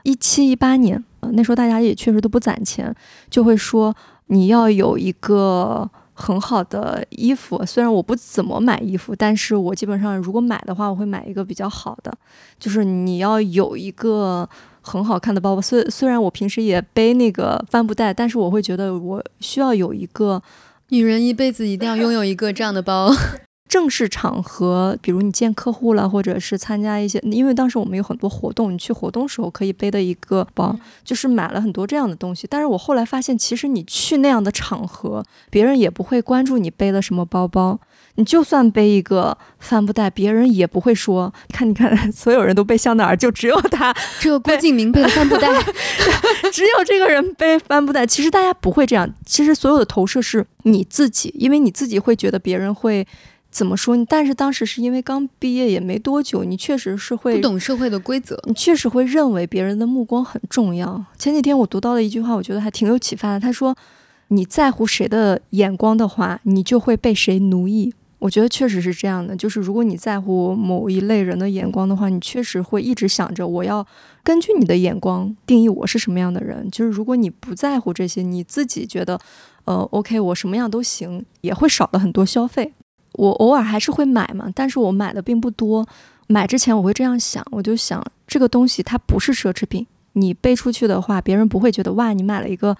[0.04, 2.94] 一七一八年，那时候大家也确实都不攒钱，
[3.30, 3.96] 就会说
[4.28, 5.90] 你要有一个。
[6.18, 12.18] 很好的衣服，虽然我不怎么买衣服，但是我基本上如果买的话，我会买一个比较好的。
[12.58, 14.48] 就是你要有一个
[14.86, 20.42] 很好看的包包，虽虽然我平时也背那个帆布袋，但是我会觉得我需要有一个
[20.90, 23.12] 女人一辈子一定要拥有一个这样的包。
[23.68, 30.74] 正式场合，比如你见客户了，或者是参加一些，因为当时我们有很多活动，你去活动时候可以背的一个包，
[31.04, 32.46] 就是买了很多这样的东西。
[32.48, 37.80] 但是我后来发现，其实你去那样的场合，别人也不会关注你背了什么包包。
[38.16, 45.48] 你就算背一个帆布袋，别人也不会说，看你看， 所有人都背香奈儿，就只有他， 只有郭敬明背的帆布袋，
[46.52, 48.06] 只有这个人背帆布袋。
[48.06, 53.06] 其实大家不会这样，其实所有的投射是你自己，因为你自己会觉得别人会。
[53.52, 53.96] 怎么说？
[54.10, 61.02] 但是当时是因为刚毕业也没多久，你确实是会不懂社会的规则，你确实会认为别人的目光很重要。
[61.18, 63.40] 前几天我读到了一句话，我觉得还挺有启发的。
[63.40, 63.74] 他说
[64.28, 69.36] ：“你在乎谁的眼光的话，你就会被谁奴役。”我觉得确实是这样的。
[69.36, 73.86] 就是如果你在乎某一类人的眼光的话，你确实会一直想着我要
[74.24, 76.70] 根据你的眼光定义我是什么样的人。
[76.72, 79.20] 就是如果你不在乎这些，你自己觉得
[79.66, 82.74] 呃 OK，我什么样都行，也会少了很多消费。
[83.14, 85.88] 我偶尔还是会买嘛，但是我买的并不多。
[86.28, 92.76] 买之前我会这样想，我就想这个东西它不是奢侈品，你背出去的话，别人不会觉得哇，你买了一个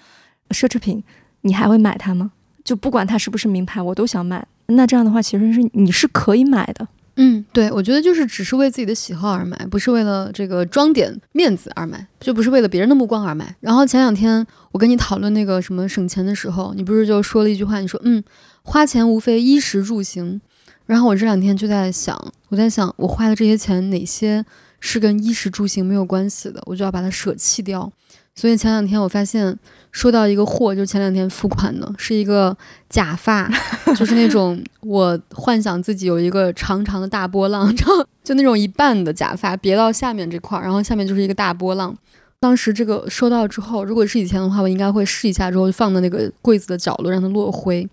[0.50, 1.04] 奢侈品，
[1.42, 2.32] 你还会买它吗？
[2.64, 4.48] 就不管它是不是名牌，我都想买。
[4.68, 6.88] 那这样的话，其实是你是可以买的。
[7.18, 13.56] 嗯，对，我觉得就是只是为自己的喜好而买，不是为了这个装点面子而买，就不是为了别人的目光而买。
[13.62, 18.24] 然后前两天我跟你讨论那个什么省钱的时候，你不是就说了一句话，你说嗯。
[18.68, 20.42] 花钱无非衣食住行，
[20.88, 24.44] 然后我这两天就在想，我在想我花的这些钱哪些
[24.80, 27.92] 是跟衣食住行没有关系的，我就要把它舍弃掉。
[28.36, 29.58] 所以前两天我发现
[29.92, 32.56] 收到一个货，就是前两天付款的，是一个
[32.90, 33.50] 假发，
[33.96, 41.96] 就是那种我幻想自己有一个长长的大波浪， 然后就那种一半的假发别到下面这块儿，然后下面就是一个大波浪。
[42.42, 47.88] 当时这个收到之后，如果是以前的话，我应该会试一下之后放在那个柜子的角落让它落灰。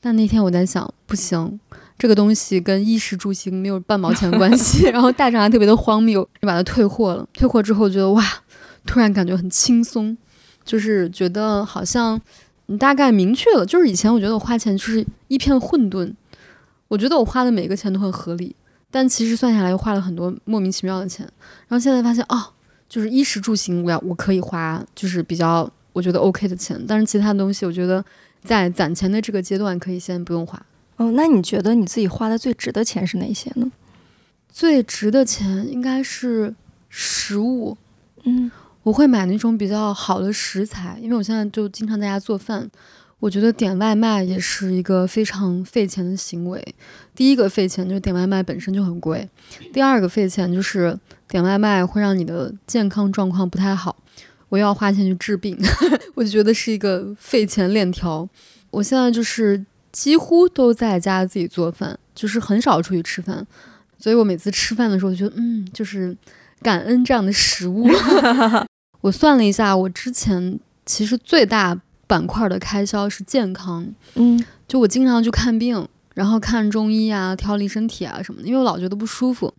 [0.00, 1.60] 但那天我在想，不行，
[1.96, 7.24] 这个东西跟衣食住行没有半毛钱关系， 然后戴上还特别的荒谬，就把它退货了。
[7.34, 8.24] 退货之后觉得哇，
[8.86, 10.16] 突然感觉很轻松，
[10.64, 12.20] 就是觉得好像
[12.66, 16.12] 你大概明确了，就是以前我觉得我花钱就是一片混沌，
[16.88, 18.54] 我觉得我花的每个钱都很合理，
[18.90, 21.24] 但其实算下来又花了很多莫名其妙的钱。
[21.68, 22.52] 然后现在发现哦。
[22.92, 28.04] 就是衣食住行，我要我可以花，就是比较我觉得 OK 的钱，但是其他的东西，我觉得
[28.44, 30.62] 在攒钱的这个阶段可以先不用花。
[30.98, 33.72] 哦，那你觉得你自己花的最值的钱是哪些呢？
[34.50, 36.54] 最值的钱应该是
[36.90, 37.78] 食物，
[38.24, 38.50] 嗯，
[38.82, 42.70] 我会买那种比较好的食材，因为我现在就经常在家做饭。
[43.20, 46.74] 我觉得点外卖也是一个非常费钱的行为。
[47.14, 49.28] 第一个费钱就是点外卖本身就很贵，
[49.72, 53.96] 第二个费钱就是点外卖会让你的健康状况不太好，
[54.48, 55.56] 我又要花钱去治病，
[56.16, 58.28] 我就觉得是一个费钱链条。
[58.72, 63.46] 我现在就是几乎都在家自己做饭，就是很少出去吃饭，
[63.98, 66.16] 所以我每次吃饭的时候就觉得，嗯，就是
[66.62, 67.86] 感恩这样的食物。
[69.02, 71.80] 我算了一下，我之前其实最大。
[72.04, 73.86] 板块的开销是健康，
[74.16, 79.54] 嗯，就我经常去看病，然后看中医啊，调理身体啊什么的，因为我老觉得不舒服，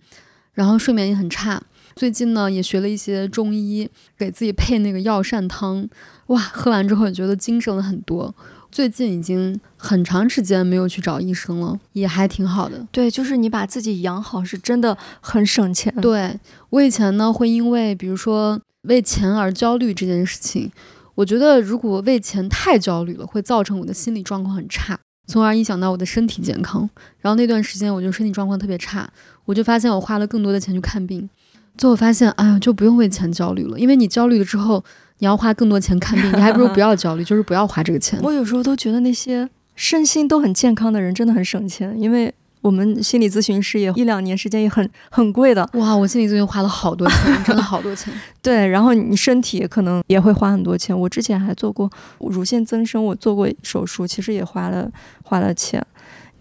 [0.53, 1.59] 然后睡眠也很差。
[1.95, 5.89] 最近呢，也学了一些中医，给自己配那个药膳汤，
[6.27, 8.35] 哇，喝完之后也觉得精神了很多。
[8.73, 12.83] 最近已经很长时间没有去找医生了，也还挺好的。
[12.91, 15.93] 对，就是你把自己养好，是真的很省钱。
[16.01, 16.39] 对
[16.71, 20.71] 我以前呢，会因为比如说为钱而焦虑这件事情。
[21.13, 26.89] 我觉得，如果为钱太焦虑了，会造成我的心理状况很差，从而影响到我的身体健康。
[27.19, 29.07] 然后那段时间，我就身体状况特别差，
[29.45, 31.29] 我就发现我花了更多的钱去看病，
[31.77, 34.83] 最后发现，哎呀，就不用为钱焦虑了，因为你焦虑了之后，
[35.19, 38.19] 你要花更多钱看病，你还不如不要焦虑，就是不要花这个钱。
[38.21, 42.33] 我有时候都觉得那些身心都很健康的人真的很省钱，因为。
[42.63, 45.93] 我们心理咨询师也一两年时间也很很贵的哇！
[45.93, 48.13] 我心理咨询花了好多钱，真的好多钱。
[48.41, 50.97] 对，然后你身体可能也会花很多钱。
[50.97, 54.89] 我之前还做过乳腺增生，我做过手术，其实也花了
[55.25, 55.85] 花了钱。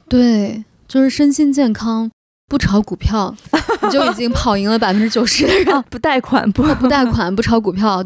[0.09, 2.09] 对，就是身心健康，
[2.49, 3.35] 不炒股票，
[3.83, 5.85] 你就已经跑赢了 百分之九十的人。
[5.91, 8.05] 不贷款，不不贷款，不炒股票。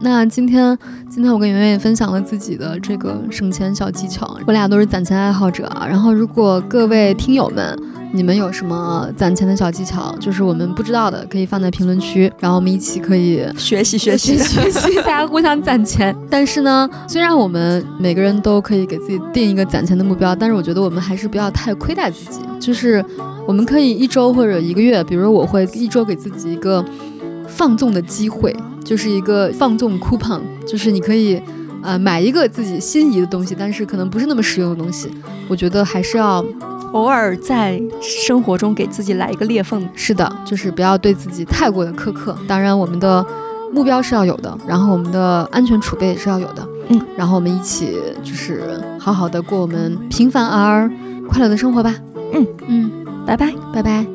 [0.00, 0.76] 那今天，
[1.08, 4.36] 今天我跟圆圆也分享了自己的这个省钱小技巧。
[4.46, 5.86] 我俩都是攒钱爱好者啊。
[5.86, 7.78] 然后，如果各位听友们，
[8.12, 16.14] 你们有什么攒钱的小技巧，就是我们不知道的，可以放在评论区，然后我们一起可以学习学习学习，大家互相攒钱。
[16.28, 22.40] 但是呢，虽然我们每个人都可以给自己定一个攒钱的目标，但是我觉得我们还是不要太亏待自己。
[22.60, 23.04] 就是
[23.46, 26.84] 我们可以一周或者一个月，比如我会一周给自己一个
[27.56, 28.54] 放纵的机会。
[28.84, 31.40] 就是一个放纵 coupon，就是你可以，
[31.82, 35.10] 呃，买一个自己心仪的东西，但是可能不是那么实用的东西。
[35.48, 36.44] 我觉得还是要
[36.92, 39.88] 偶尔在生活中给自己来一个裂缝。
[39.94, 42.36] 是的，就是不要对自己太过的苛刻。
[42.46, 43.24] 当然，我们的
[43.72, 46.68] 目标是要有的，然后我们的安全储备也是要有的。
[46.88, 50.86] 嗯，然后我们一起就是好好的过我们平凡而
[51.26, 51.94] 快乐的生活吧。
[52.34, 52.90] 嗯嗯，
[53.24, 54.06] 拜拜拜拜。